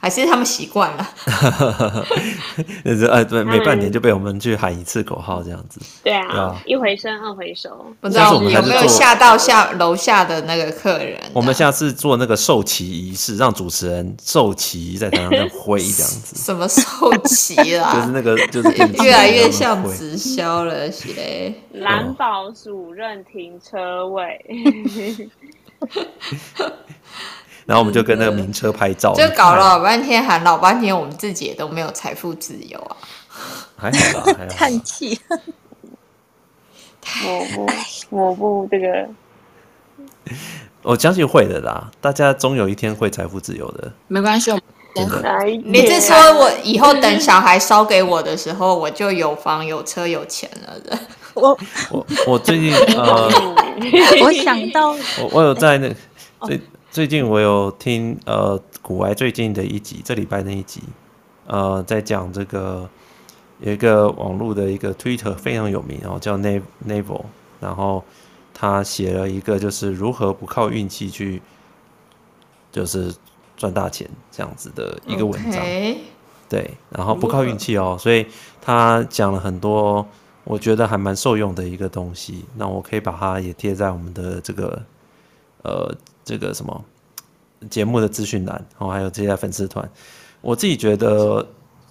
[0.04, 1.10] 还是他们习惯了，
[2.84, 5.80] 那是哎，对，每半年就被我们去喊一次口号这样子。
[6.04, 7.86] 对啊，对啊，一回生二回熟。
[8.02, 11.18] 不知道有没有吓到下楼下的那个客人？
[11.32, 16.36] 我们下次做那个授旗仪式，让主持人授旗在台上这样挥这样子。
[16.44, 16.84] 什么授
[17.24, 17.94] 旗啦？
[17.96, 18.70] 就是那个，就是
[19.06, 21.56] 越来越像直销了，是嘞。
[21.72, 24.38] 蓝宝主任停车位。
[27.66, 32.98] 然后我们就跟那个名车拍照，就搞了老半天，喊老半天，我们自己也都没有财富自由啊，
[33.78, 34.34] 还好吧？
[34.38, 34.54] 还好。
[34.54, 35.20] 叹气。
[37.26, 37.68] 我不，
[38.10, 39.08] 我不这个。
[40.82, 43.92] 我相信会的啦，大家终有一天会财富自由的。
[44.08, 44.52] 没关系，
[44.94, 45.46] 真的。
[45.66, 50.98] 你是说我以后等小孩烧给我的时候，我就有房有车有钱了的？
[51.34, 51.58] 我
[51.90, 53.30] 我我最近呃，
[54.24, 55.90] 我想到我我有在那
[56.46, 56.60] 最。
[56.94, 60.80] 最近我有听呃，古埃最近的一集，这礼拜那一集，
[61.48, 62.88] 呃，在讲这个
[63.62, 67.24] 有一个网络的一个 Twitter 非常有名，然后叫 Naval，
[67.60, 68.04] 然后
[68.54, 71.42] 他写了一个就是如何不靠运气去
[72.72, 73.12] 就是
[73.58, 75.98] 赚大钱这样子的一个文章，Okay.
[76.48, 78.28] 对，然后不靠运气哦，所以
[78.62, 80.08] 他讲了很多
[80.44, 84.84] 我觉得还蛮受用的一个东西，那我可以把它也贴在我们的这个
[85.64, 85.92] 呃。
[86.24, 86.84] 这个什么
[87.70, 89.90] 节目的资讯栏，哦，还有这些粉丝团，
[90.42, 91.48] 我自己觉得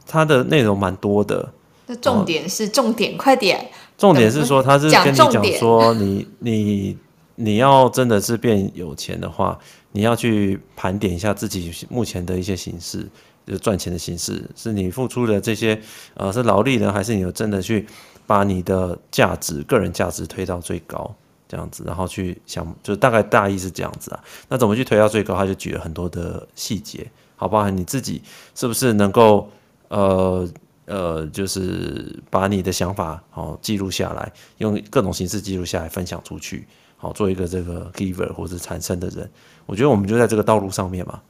[0.06, 1.52] 它的内容蛮多的。
[1.86, 3.68] 那重点是重点，快点！
[3.98, 6.96] 重点是说，他是跟你讲说，你你
[7.34, 9.58] 你要真的是变有钱的话，
[9.90, 13.08] 你要去盘点一下自己目前的一些形式，
[13.46, 15.80] 就赚钱的形式，是你付出的这些
[16.14, 17.86] 呃是劳力呢，还是你有真的去
[18.26, 21.14] 把你的价值、个人价值推到最高？
[21.52, 24.24] 这样子，然后去想，就大概大意是这样子啊。
[24.48, 25.36] 那怎么去推到最高？
[25.36, 27.68] 他就举了很多的细节，好不好？
[27.68, 28.22] 你自己
[28.54, 29.50] 是不是能够
[29.88, 30.48] 呃
[30.86, 39.30] 呃，就是把你的想法好记录下来，用各种形式记录下来，分享出去，好做一个这个 giver 或者产生的人。
[39.66, 41.20] 我觉得我们就在这个道路上面嘛。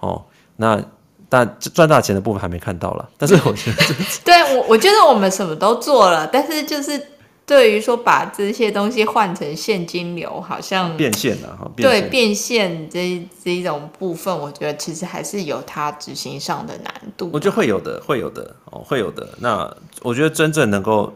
[0.00, 0.24] 哦，
[0.56, 0.82] 那
[1.28, 3.82] 但赚大钱的部分还没看到了，但是我觉得，
[4.24, 7.17] 对我我觉得我们什么都做了，但是就是。
[7.48, 11.66] 对于说把这些东西换成现金流，好像变现了哈。
[11.74, 17.30] 对变现这这一种部分，我觉得其实还是有它执行上的难度。
[17.32, 19.26] 我觉得会有的，会有的哦，会有的。
[19.38, 21.10] 那我觉得真正能够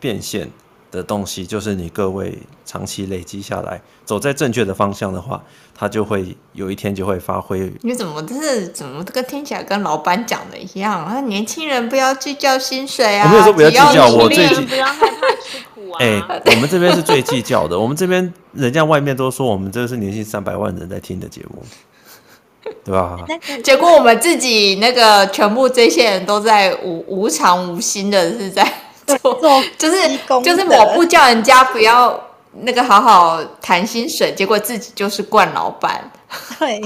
[0.00, 0.50] 变现
[0.90, 5.42] 的东西，就是你各位长期累积下来，走在正确的方向的话，
[5.74, 7.72] 它就会有一天就会发挥。
[7.82, 11.20] 你怎么这是怎么这个听起来跟老板讲的一样啊？
[11.22, 13.26] 年轻人不要计较薪水啊！
[13.26, 15.98] 我没有说不要计较，我最近不要害怕吃苦啊！
[15.98, 17.76] 哎、欸，我们这边是最计较的。
[17.78, 21.62] 我们这边人家外面都说我们这是年薪三百万人在听的节目，
[22.84, 23.18] 对吧？
[23.62, 28.82] 结果我们自己那个全部这些人都在无无偿无薪的是在。
[29.20, 32.20] 做就是就是我不叫人家不要
[32.62, 36.10] 那个好好谈薪水，结果自己就是惯老板。
[36.58, 36.80] 对，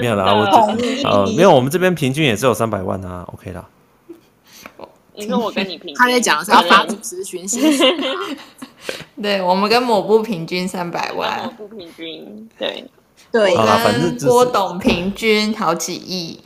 [0.00, 0.44] 没有啦，我
[1.08, 3.64] 呃没有，我们这边平均也只有三百万啊，OK 啦。
[5.14, 7.60] 你说我跟你平均，他在讲是要发组织讯息。
[9.22, 12.88] 对，我们跟某部平均三百万，某部平均对。
[13.32, 16.40] 对，跟郭董平均好几亿。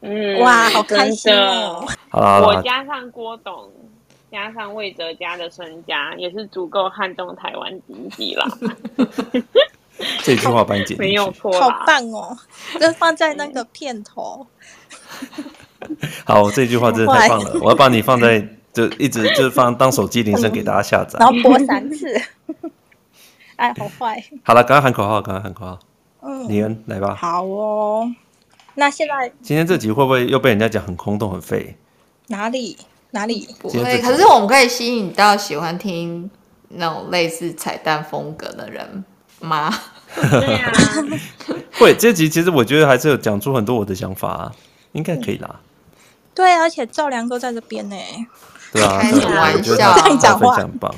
[0.00, 1.86] 嗯，哇，好开心哦！
[2.10, 3.70] 好啦好啦，我加上郭董，
[4.30, 8.46] 加上魏哲家的身家，也是足够撼动台湾经济了。
[10.22, 12.36] 这句话帮你解没有错，好棒哦！
[12.78, 14.46] 就放在那个片头。
[16.26, 17.58] 好，这句话真的太棒了！
[17.64, 22.20] 我要把你放在，就一直就放当手机铃声给大家下载，然后播三次。
[23.56, 24.22] 哎，好坏。
[24.44, 25.78] 好了，赶快喊口号，赶快喊口号。
[26.20, 27.14] 嗯，李恩来吧。
[27.14, 28.06] 好哦。
[28.76, 31.76] 那现在今天这集会不会又被人家讲很空洞很废？
[32.28, 32.76] 哪里
[33.10, 34.00] 哪里不会？
[34.00, 36.30] 可是我们可以吸引到喜欢听
[36.68, 39.04] 那种类似彩蛋风格的人
[39.40, 39.72] 吗？
[40.14, 40.72] 对啊，
[41.78, 41.94] 会。
[41.94, 44.52] 这集其实我觉得还是有讲出很多我的想法，啊，
[44.92, 45.60] 应该可以啦。
[46.34, 47.96] 对，啊而且赵良哥在这边呢。
[48.72, 50.16] 对啊，开什么玩笑？
[50.18, 50.94] 讲话很棒。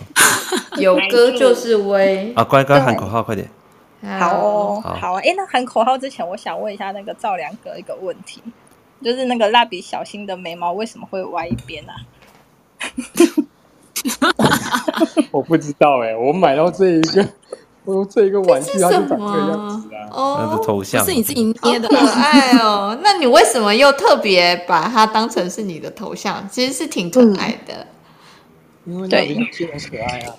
[0.79, 2.43] 有歌就是威啊！
[2.43, 3.49] 乖乖喊口号，快点。
[4.03, 5.21] 好哦，好啊！
[5.25, 8.41] 哎，那喊口号之前，我想问一下那个赵良哥一个问题，
[9.03, 11.95] 就是那个蜡笔小新的眉毛为什么会歪一边啊？
[15.33, 17.29] 我不知道哎、欸，我买到这一个，
[17.85, 22.97] 我这一个玩具它就长这个样子啊，哦，那是头像，是你自己捏的，可爱哦。
[23.03, 26.49] 那你为什么又特别把它当成是你的头像？
[26.49, 27.85] 其实是挺可爱的，
[28.85, 30.35] 嗯、因为蜡笔小新很可爱啊。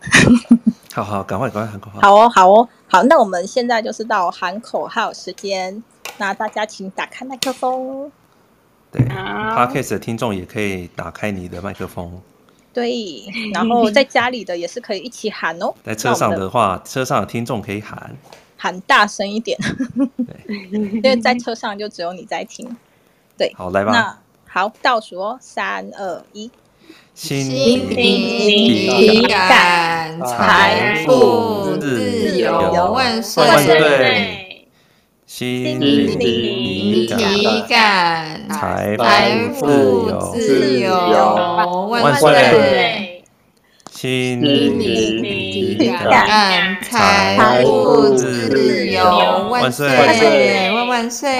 [0.92, 2.00] 好好，赶快赶快喊口号！
[2.00, 3.02] 好哦，好哦，好。
[3.04, 5.82] 那我们现在就是到喊口号时间，
[6.18, 8.10] 那大家请打开麦克风。
[8.90, 12.20] 对，Podcast 的听众也可以打开你的麦克风。
[12.72, 13.24] 对，
[13.54, 15.72] 然后在家里的也是可以一起喊哦。
[15.84, 18.16] 在车上的话，的车上的听众可以喊，
[18.56, 19.56] 喊大声一点。
[20.16, 22.76] 对， 因为在车上就只有你在听。
[23.38, 23.92] 对，好，来吧。
[23.92, 24.18] 那
[24.48, 26.50] 好，倒数哦，三二一。
[27.14, 33.44] 心灵体感，财富自由万岁！
[35.26, 37.06] 心灵体
[37.68, 38.96] 感，财
[39.54, 43.22] 富自由万岁！
[43.90, 49.86] 心灵体感，财富自由万岁！
[50.90, 51.30] 万岁！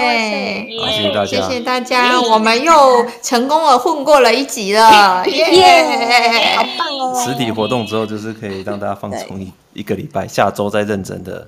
[0.89, 6.55] 谢谢大家，谢谢大家，我们又成功的混过了一集了，耶！
[6.55, 7.21] 好棒哦！
[7.21, 11.45] 实体活动之后，就是可以让大家放松一一个礼拜，下周再认真的。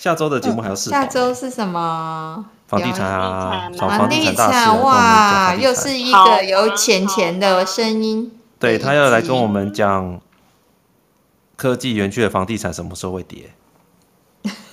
[0.00, 2.46] 下周的节目还有四、嗯、下周是什么？
[2.66, 8.32] 房地产啊，房地产哇，又是一个有钱钱的声音。
[8.58, 10.18] 对，他要来跟我们讲
[11.54, 13.50] 科技园区的房地产什么时候会跌？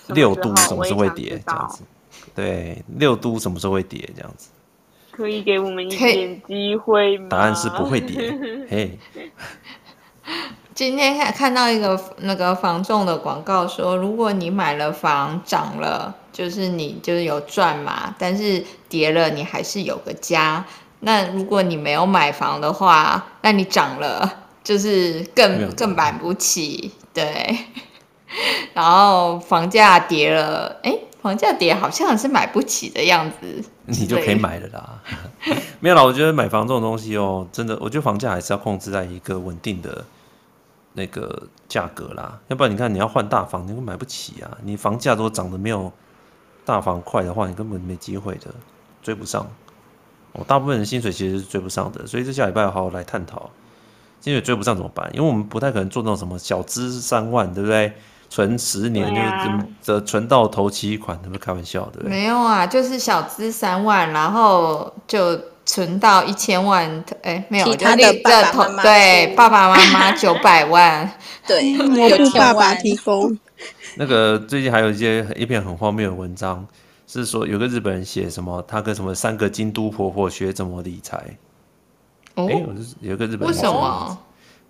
[0.08, 1.44] 六都什么时候会跌？
[1.46, 1.84] 这样子。
[2.34, 4.10] 对，六都什么时候会跌？
[4.16, 4.48] 这样子。
[5.12, 7.28] 可以给我们一点机会吗？
[7.30, 8.34] 答案是不会跌。
[8.72, 8.98] 嘿。
[10.78, 20.64] 今天看看到一个那个房仲的广告说，如果你买了房涨了，就是你就是有赚嘛，但是跌了你还是有个家。
[21.00, 24.32] 那如果你没有买房的话，那你涨了
[24.64, 27.58] 就是更更买不起，对。
[28.76, 35.02] 然后房价跌了，哎，房价跌好像是买不起的样子，你就可以买了啦。
[35.82, 40.06] 没有啦，我觉得买房这种东西哦，真的，我觉得房价还是要控制在一个稳定的。
[40.98, 44.58] 那个价格啦，要不然你看你要换大房，你根本买不起啊！
[44.64, 45.92] 你房价都涨得没有
[46.66, 48.48] 大房快的话，你根本没机会的，
[49.04, 49.46] 追不上。
[50.32, 53.48] 我、哦、大部分人薪水其实是追不上的，所以这下礼拜好好来探讨，
[54.20, 55.08] 薪水追不上怎么办？
[55.14, 57.94] 因为我们不太可能做那种什么小资三万，对不对？
[58.30, 59.08] 存十年
[59.84, 62.10] 就的存到头期款，那不是开玩笑，对不对？
[62.10, 65.40] 没有啊，就是小资三万，然后就。
[65.68, 71.12] 存到一千万，哎，没有，其他的爸爸妈妈对爸爸妈妈九百万，
[71.46, 73.38] 对，有爸爸提供。
[73.98, 76.66] 那个最近还有一些一篇很荒谬的文章，
[77.06, 81.22] 是说有个日本人写什么，他跟什么三个京都婆婆学怎么理财。
[82.36, 82.64] 哦，哎，
[83.02, 84.18] 有个日本人为什么？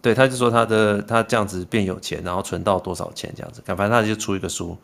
[0.01, 4.77] 对，他就说他的他这样子变有钱，然后存到多少钱这样子，反正他就出一个书，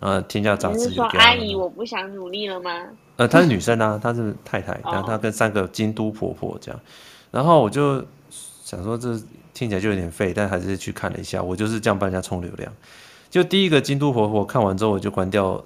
[0.00, 0.80] 呃，天下杂志。
[0.80, 2.70] 是说阿姨，我不想努力了吗？
[3.16, 6.80] 呃，她是女生啊，她是太太，然后她跟三个京都婆婆这样，
[7.30, 8.04] 然后我就
[8.62, 9.18] 想说，这
[9.52, 11.42] 听起来就有点废，但还是去看了一下。
[11.42, 12.72] 我就是这样帮人家充流量。
[13.28, 15.62] 就第一个京都婆婆看完之后，我就关掉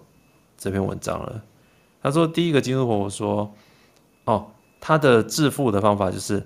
[0.57, 1.43] 这篇文章了。
[2.03, 3.53] 她说，第一个京都婆婆说，
[4.25, 4.47] 哦，
[4.81, 6.43] 她的致富的方法就是，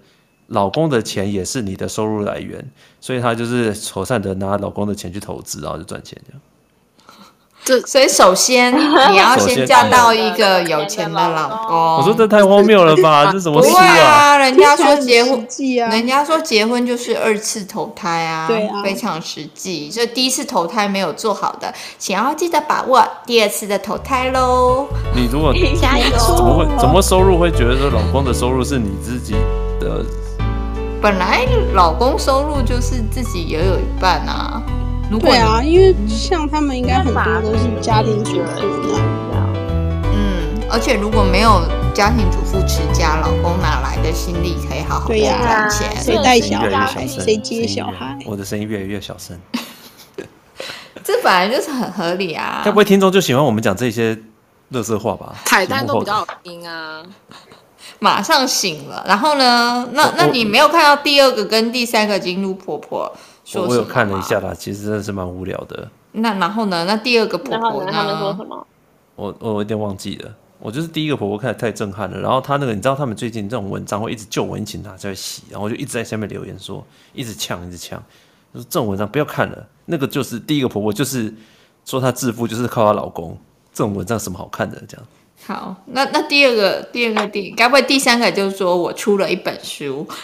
[0.48, 2.64] 老公的钱也是你的收入来源，
[3.00, 6.40] 所以她就是妥善的拿老公的钱去投资，然后就赚钱这样。
[7.86, 11.76] 所以首先你要先嫁到一个有钱的老公。
[11.96, 13.28] 我说这太荒谬了吧？
[13.30, 13.76] 这什么事啊？
[13.76, 15.46] 对啊，人家说结婚，
[15.90, 19.90] 人家说结婚就是二次投胎啊，对啊，非常实际。
[19.90, 24.86] 所以第一次投胎没有做好的，请要记得把握第二次的投胎喽。
[25.14, 26.04] 你如果 加油，
[26.38, 29.34] 怎么会怎么收入会觉得说老公的收入是你自己
[29.78, 30.02] 的？
[31.00, 34.60] 本来老公收入就是自己也有一半啊。
[35.08, 38.98] 如果对啊，因为像他们应该很多都是家庭主妇那
[39.32, 39.48] 样。
[40.12, 41.62] 嗯，而且如果没有
[41.94, 45.96] 家庭主妇持家，老公哪来的心力可以好好赚钱？
[46.02, 47.06] 谁带小孩？
[47.06, 48.18] 谁接小孩？
[48.26, 49.38] 我的声音越来越小声。
[51.04, 52.62] 这本来就是很合理啊。
[52.64, 54.16] 该不会听众就喜欢我们讲这些
[54.72, 55.32] 垃圾话吧？
[55.44, 57.02] 彩蛋都比较好听啊。
[58.00, 59.88] 马上醒了，然后呢？
[59.92, 63.12] 那那你没有看到第二个跟第三个金鹿婆婆？
[63.54, 65.88] 我，我有看了一下啦，其实真的是蛮无聊的。
[66.12, 66.84] 那然后呢？
[66.84, 67.90] 那第二个婆婆呢？
[67.92, 68.66] 他们说什么？
[69.16, 70.34] 我我有点忘记了。
[70.60, 72.18] 我就是第一个婆婆看得太震撼了。
[72.20, 78.02] 然后她那个，你知道他们最近这种文章会一直旧文，一起拿在洗，然后我就一直在下面留言说，一直呛，一直呛，
[78.52, 79.66] 就是这种文章不要看了。
[79.86, 81.32] 那个就是第一个婆婆，就是
[81.84, 83.38] 说她致富就是靠她老公。
[83.72, 84.82] 这种文章什么好看的？
[84.88, 85.06] 这样。
[85.46, 90.06] 好，那那第二个，第二个第，该不会第三个就是说我出了一本书。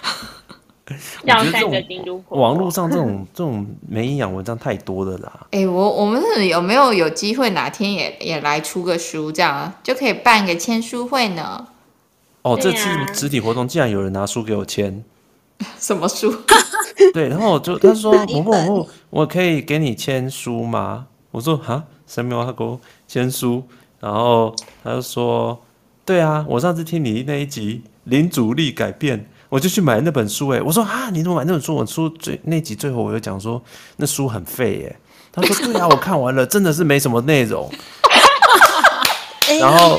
[0.86, 5.32] 我觉得这种网络上这种这种没营养文章太多了啦。
[5.50, 11.66] 哎、欸，我我们有没有有机会哪天也也来出个书，这样就可以办个签书会呢？
[12.42, 15.02] 哦，这次实体活动竟然有人拿书给我签，
[15.80, 16.30] 什么书？
[17.14, 21.06] 对，然后我就他说某某某，我可以给你签书吗？
[21.30, 23.64] 我说哈，什么话给我签书？
[24.04, 25.58] 然后他就说，
[26.04, 29.18] 对啊，我上次听你那一集《零阻力改变》。
[29.48, 31.74] 我就去买那本书，哎，我说啊，你怎么买那本书？
[31.74, 33.62] 我书最那集最后我又讲说
[33.96, 34.96] 那书很废，耶，
[35.32, 37.70] 他说对啊，我看完了，真的是没什么内容。
[39.58, 39.98] 然后。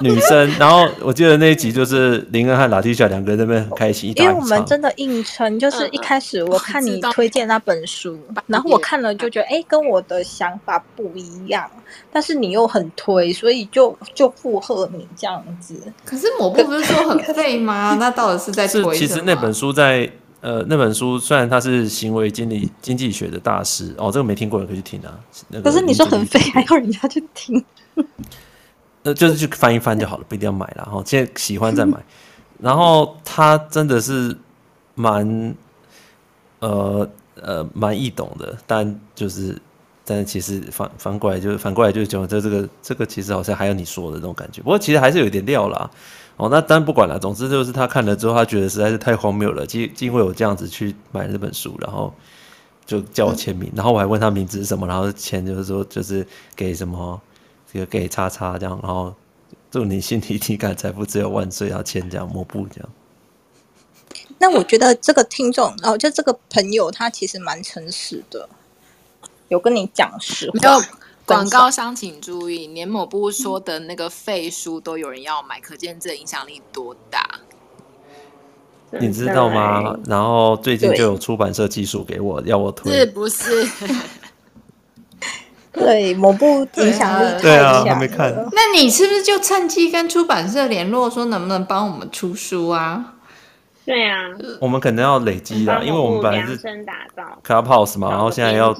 [0.00, 11.68] 女生，然后我记得那一集就是林恩和拉蒂夏两个人在那边很开心，因为我们真的硬撑，就是一开始我看你推荐那本书，然后我看了就觉得哎，跟我的想法不一样，
[12.12, 15.74] 但是你又很推，所以就就附和你这样子。
[16.04, 17.96] 可是我不是说很废吗？
[18.00, 18.96] 那到底是在推？
[18.96, 20.10] 其实那本书在
[20.40, 25.18] 呃，那本书虽然他是行为经理经济学的大师哦，这个没听过的可以去听啊。
[25.48, 27.62] 那个、可是你说很废，还要人家去听？
[29.02, 30.82] 呃，就是去翻一翻就好了，不一定要买了。
[30.84, 31.98] 然后现在喜欢再买。
[32.58, 34.36] 然后他真的是
[34.94, 35.54] 蛮
[36.58, 39.56] 呃呃蛮易懂的，但就是
[40.04, 44.60] 但其实反反过来就是反过来就是讲，这这个这个其实好像还有你说的那种感觉。
[44.60, 45.90] 不过其实还是有点料啦。
[46.36, 47.18] 哦，那当然不管了。
[47.18, 52.12] 总之就是他看了之后，他觉得实在是太荒谬了，竟竟会有这样子去买这本书，然后
[52.84, 53.72] 就叫我签名。
[53.74, 57.18] 然后我还问他名字是什么，然后签就是说就是给什么。
[57.72, 59.14] 这个给叉叉这样，然后
[59.70, 62.88] 祝你心里体感财富自由万岁，要签这样抹布这样。
[64.38, 68.48] 那我觉得这个听众，哦，就这个朋友，他其实蛮诚实的，
[69.48, 70.80] 有跟你讲实话。
[71.26, 77.38] 广告商请注意，连某部说的那个废书都有人要买，可见这影响力多大。
[78.98, 79.96] 你知道吗？
[80.06, 83.64] 然后最近就有出版社技术给我要我推，是不是？
[85.80, 88.32] 对，某部影响力对啊，还没看。
[88.52, 93.14] 那你是不是就趁机跟出版社联络，说能不能帮我们出书啊？
[93.86, 94.28] 对啊，
[94.60, 96.56] 我们可能要累积的，因为我们本来是
[97.44, 98.72] Clubhouse 嘛，然后现在要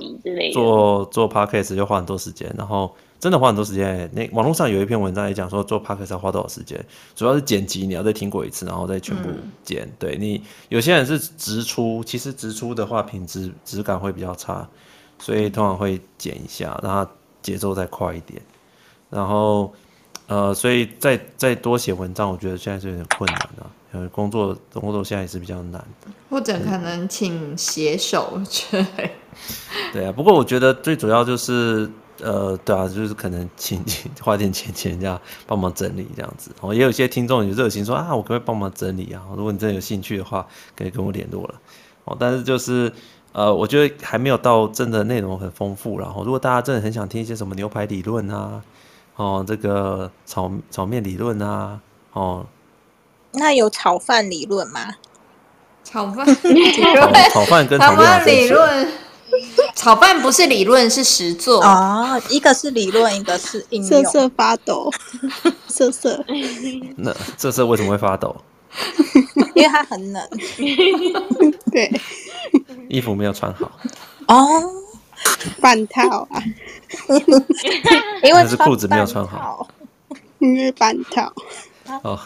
[0.53, 4.09] 做做 Podcast 就花很多时间，然后真的花很多时间。
[4.14, 6.78] 那网络上有一篇文章也讲说，做 Podcast 要花多少时间，
[7.16, 9.30] 主要是剪辑，你要再听过一次，然后再全部
[9.64, 9.82] 剪。
[9.82, 14.68] 嗯、对你有些人是直出，其实直出的话品质质感会比较差，
[15.21, 17.11] 所以通常会剪一下，让它
[17.43, 18.43] 节奏再快一点，
[19.09, 19.73] 然后。
[20.27, 23.66] 呃，所以再再多写文章，我觉得现在是有点困难的。
[23.91, 28.87] 呃，工作工作现在也是比较难的，或者可能请写手去。
[29.93, 31.91] 对啊，不过我觉得最主要就是，
[32.21, 33.85] 呃，对啊，就是可能请
[34.23, 36.53] 花点钱请人家帮忙整理这样子。
[36.61, 39.21] 哦，也有些听众有热心说啊，我可不可以帮忙整理啊？
[39.35, 40.47] 如果你真的有兴趣的话，
[40.77, 41.61] 可以跟我联络了。
[42.05, 42.93] 哦，但是就是
[43.33, 45.99] 呃，我觉得还没有到真的内容很丰富。
[45.99, 48.62] 然后，如果大家真的很想听一些什么牛排理论啊。
[49.16, 51.78] 哦，这个炒炒面理论啊，
[52.14, 52.47] 哦，
[53.33, 54.95] 那有炒饭理论吗？
[55.85, 58.93] 炒饭理论，炒饭跟炒面 理论，
[59.74, 64.03] 炒饭不是理论，是实作哦，一个是理论，一个是应用。
[64.03, 64.91] 瑟瑟发抖，
[65.68, 66.24] 瑟瑟。
[66.97, 68.35] 那瑟瑟为什么会发抖？
[69.55, 70.29] 因为它很冷。
[71.73, 71.91] 对，
[72.89, 73.71] 衣服没有穿好。
[74.29, 74.75] 哦。
[75.61, 76.43] 半套啊，
[78.25, 79.68] 因为是裤子没有穿好，
[80.39, 81.31] 因为半套。
[82.03, 82.18] 哦，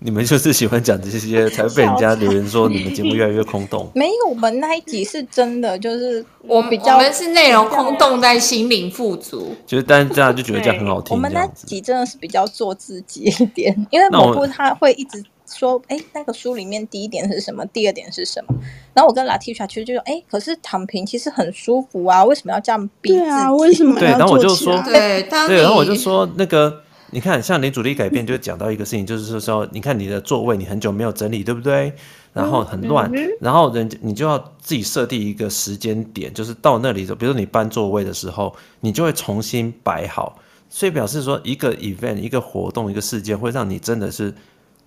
[0.00, 3.90] 你们就是喜欢讲这些，才会被人家留言说你们节目越来越空洞。
[3.96, 9.54] 没有，我们那一集是真的，就是我比较，我们是内容空洞，但心灵富足。
[9.66, 11.16] 就是，但是这样就觉得这样很好听。
[11.16, 15.24] 我们那集真的是比较做自己一点，因为蘑菇他会一直。
[15.50, 17.64] 说，哎，那个书里面第一点是什么？
[17.72, 18.54] 第二点是什么？
[18.92, 23.20] 然后我跟 Latisha 其实就说，哎，可是躺平其实很舒服啊，为什么要这样逼自己？
[23.22, 23.98] 对啊，为什么？
[23.98, 31.92] 对，然后我就说，对，对，然后我就说，那个，你看，像你主力改变，就讲到一个事情，就是说，你看你的座位，你很久没有整理，对不对？
[32.32, 40.38] 然后很乱，嗯、然后人你就要自己设定一个时间点，就是到那里的，比如说你搬座位的时候，你就会重新摆好，
[40.68, 44.32] 所以表示说，一个 event，一个活动，一个事件，会让你真的是。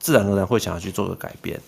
[0.03, 1.61] 自然而然会想要去做个改变，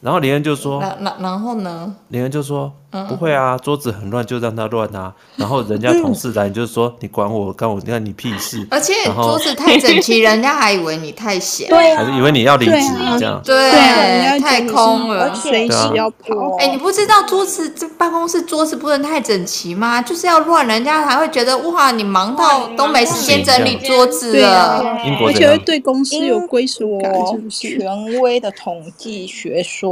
[0.00, 2.72] 然后林恩就说：“然然然后呢？”林恩就说。
[3.06, 5.12] 不会啊，桌子很乱就让它乱啊。
[5.36, 8.66] 然后人家同事来，你就说你管我，干我，干你屁事。
[8.72, 12.72] 而且桌子太整齐，人家还以为你太闲，对，还是以为你要离职
[13.18, 13.38] 这样。
[13.44, 16.56] 对，太空了，随时要跑。
[16.58, 20.00] 哎，你不知道桌子这办公室桌子不能太整齐吗？
[20.00, 24.82] 就是要乱，人家才会觉得哇，你忙到都没时间整理桌子了。
[25.26, 27.78] 而且会对公司有归属感，是不是？
[27.78, 29.87] 权威的统计学说。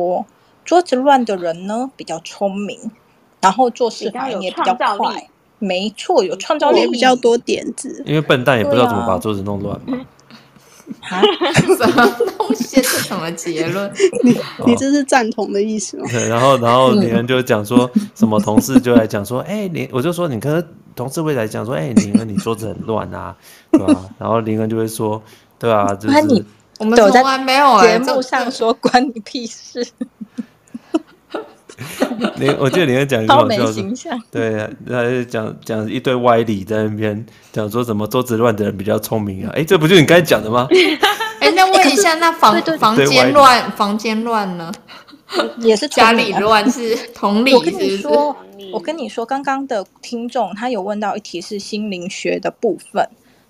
[0.65, 2.91] 桌子乱的人呢，比较聪明，
[3.41, 5.29] 然后做事反应也比较快。
[5.59, 8.03] 没错，有创造力，比较多点子。
[8.05, 9.99] 因为笨蛋也不知道怎么把桌子弄乱嘛。
[11.01, 11.23] 啊？
[11.55, 12.83] 什么东西？
[12.83, 13.91] 是什么结论？
[14.23, 16.05] 你你这是赞同的意思吗？
[16.11, 20.63] 对，然后然后林恩就讲说什么同事就来讲说，哎，林，我就说你跟
[20.95, 23.35] 同事会来讲说，哎，林恩你桌子很乱啊，
[23.73, 24.11] 对吧？
[24.19, 25.21] 然后林恩就会说，
[25.59, 26.45] 对啊，就是
[26.79, 29.87] 我们从来没有节目上说关你屁事。
[32.37, 40.67] 你我记得你会讲一个 好笑的，对啊，他讲讲一堆歪理在那边讲说什么桌子乱的人比较聪明啊，哎，这不就是你刚才讲的吗？
[41.41, 44.73] 哎，那问一下，那房房间乱，房间乱呢？
[45.59, 47.53] 也是家里乱是同理。
[47.53, 48.35] 我跟你说，
[48.73, 53.07] 我跟你说，刚刚的听众他有问到一题是心灵学的部分。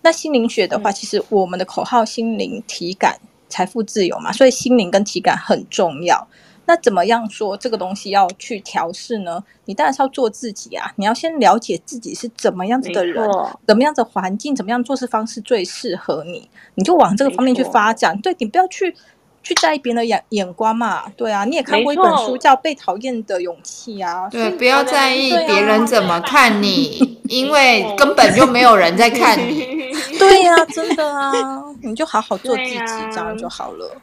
[0.06, 6.28] 那心灵学的话，其实我们的口号“心灵体感财富自由”嘛，所以心灵跟体感很重要。
[6.66, 9.42] 那怎么样说这个东西要去调试呢？
[9.64, 10.92] 你当然是要做自己啊！
[10.94, 13.28] 你要先了解自己是怎么样子的人，
[13.66, 18.16] 怎么样子的环境，怎么样做事方式最适合你，你就往这个方面去发展。
[18.20, 18.94] 对，你不要去
[19.42, 21.08] 去在意别人的眼眼光嘛。
[21.16, 24.28] 对啊，你也看过一本书叫《被讨厌的勇气》啊。
[24.28, 29.74] 对，不要在意别人怎么看你， 因为根本就没有人在看你。
[30.18, 32.78] 对呀，真的啊，你就好好做自己，
[33.12, 33.96] 这样就好了。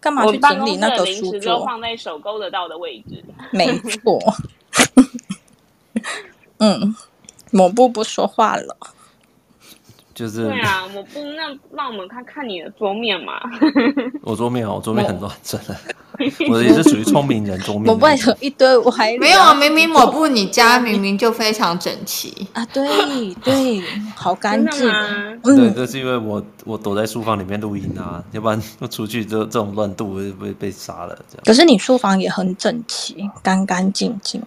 [0.00, 1.64] 干嘛去整理那个书桌？
[1.64, 3.24] 放在手勾得到的位置。
[3.50, 4.18] 没错。
[6.58, 6.94] 嗯，
[7.50, 8.76] 抹布不说话了。
[10.18, 10.48] 就是。
[10.48, 13.34] 对啊，我不，那让我们看看你的桌面嘛。
[14.22, 15.76] 我桌面哦，我桌面很乱，真的。
[16.50, 17.86] 我也是属于聪明人 桌面。
[17.86, 19.54] 我外头一堆，我还没有啊。
[19.54, 22.66] 明明抹布，你家明明就非常整齐啊。
[22.72, 23.80] 对 对，
[24.16, 24.90] 好干净。
[25.44, 31.16] 对，这是因为我我躲在书房里面录音啊，要不然我出去这这种乱度会被被杀了。
[31.28, 31.42] 这样。
[31.44, 34.42] 可是你书房也很整齐，干干净净。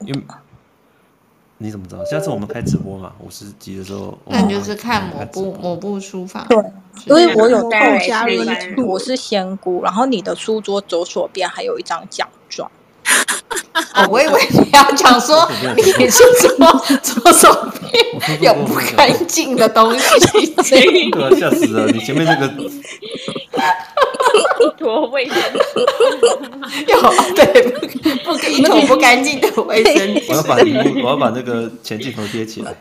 [1.62, 2.04] 你怎么知道？
[2.06, 6.48] 下次我们开直播嘛，五十集的时候，那你就是看抹布抹布书法。
[6.50, 6.58] 对，
[7.06, 7.70] 因为我有透
[8.08, 12.70] 加入，我是仙姑，然后你的书桌左手边还有一张奖状。
[13.96, 16.56] 哦，我以为你要讲说你是说
[17.02, 17.52] 左手
[17.92, 21.88] 边有不干净的东西，对啊，吓死了！
[21.92, 22.48] 你前面那个
[24.60, 25.60] 一坨卫生纸，
[26.88, 27.88] 有对不
[28.24, 30.24] 不一坨不干净的卫生纸。
[30.32, 32.74] 我要把你，我要把那个前镜头贴起来，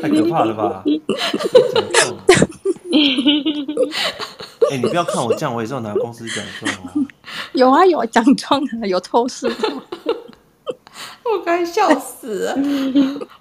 [0.00, 0.84] 太可怕了吧！
[4.70, 6.92] 哎、欸，你不要看我这样，我也是要拿公司奖状啊。
[7.54, 9.50] 有啊，有奖状有透视。
[11.24, 12.56] 我该笑死了！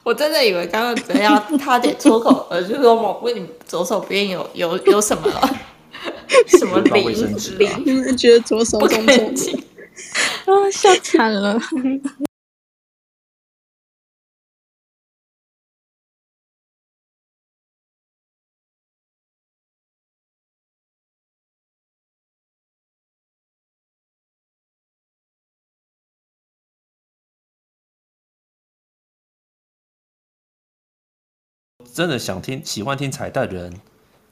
[0.04, 5.30] 我真的以为刚刚怎样，他得脱口而出说：“我问你左手边有有有什么
[6.48, 9.34] 什么零零？”你们觉得左手中中
[10.46, 11.60] 啊，笑惨了。
[31.94, 33.74] 真的想听、喜欢听彩蛋的人，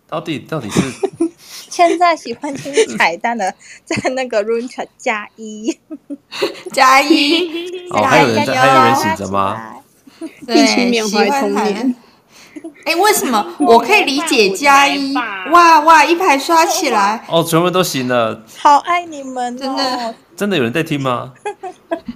[0.08, 0.82] 到底到底是
[1.70, 3.54] 现在喜欢听彩蛋的，
[3.86, 5.78] 在那个 room chat 加一
[6.74, 7.88] 加一。
[7.92, 9.76] 哦，还有人在，还有人醒着吗？
[10.46, 11.96] 对，缅怀童年。
[12.86, 15.14] 哎，为什么我可以理解加一？
[15.52, 17.24] 哇哇，一排刷起来！
[17.30, 18.44] 哦，全部都醒了。
[18.58, 21.34] 好爱你们，真的真的有人在听吗？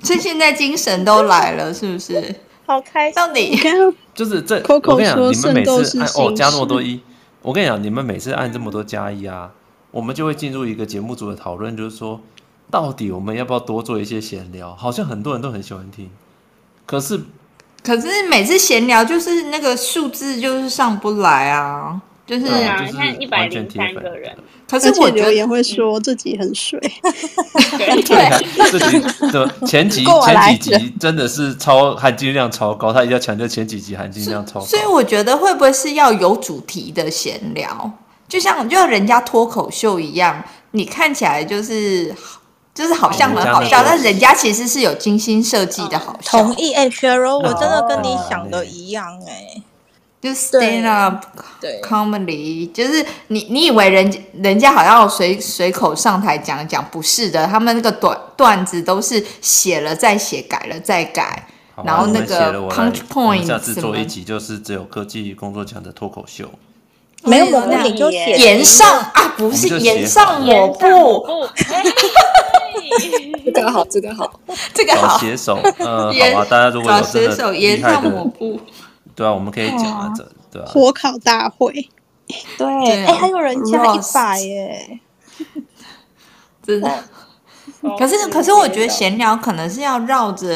[0.01, 2.36] 这现在精神都来了，是不是？
[2.66, 3.16] 好开心！
[3.16, 3.57] 到底
[4.16, 6.99] 就是这，我跟你讲，你们每次按哦加那么多一，
[7.41, 9.51] 我跟你讲，你们每次按这么多加一啊，
[9.91, 12.22] 我们就会进入一个节目组的讨论，就是说，
[12.70, 14.76] 到底我们要不要多做一些闲聊？
[14.76, 16.09] 好像很多人都很喜欢听，
[16.86, 17.20] 可是，
[17.84, 22.01] 可是每次闲聊就是那个数字就是上不来啊。
[22.26, 24.34] 就是啊，你看一百零三个人，
[24.69, 26.80] 可是我留言会说自己很水。
[27.78, 28.99] 对，自己
[29.30, 34.65] 的前几前几集真的是超含金量超高，他一定要强调前几集含金量超高。
[34.65, 37.91] 所以我觉得会不会是要有主题的闲聊，
[38.30, 42.15] 就像就像人家脱口秀一样，你看起来就是
[42.74, 46.41] 就是好像很好笑，但人家其实是有精心设计的好笑。
[46.41, 49.61] 同意，哎，Cheryl，我真的跟你想的一样，哎。
[50.24, 51.21] 就 stand up
[51.84, 54.09] comedy，就是你你以为人
[54.41, 61.45] 人家好像随随口上台讲讲，不是的，他们那个短段子都是写了再写，改了再改，
[61.84, 66.49] 然后那个 punch point 下次做一集就是只有科技工作奖的脱口秀，
[67.24, 71.28] 没有那你就写炎上啊，不是炎上抹布，
[73.43, 74.39] 这个好，这个好，
[74.74, 78.09] 这个好，写手，呃，好吧，大家如果有真的厉害的。
[79.16, 80.66] 对啊，我们可以讲啊，这对啊。
[80.68, 81.89] 火烤大会，
[82.57, 84.99] 对，哎，还有人加一百耶，
[86.61, 87.03] 真的。
[87.97, 90.47] 可是，可是，我觉得闲聊可能是要绕着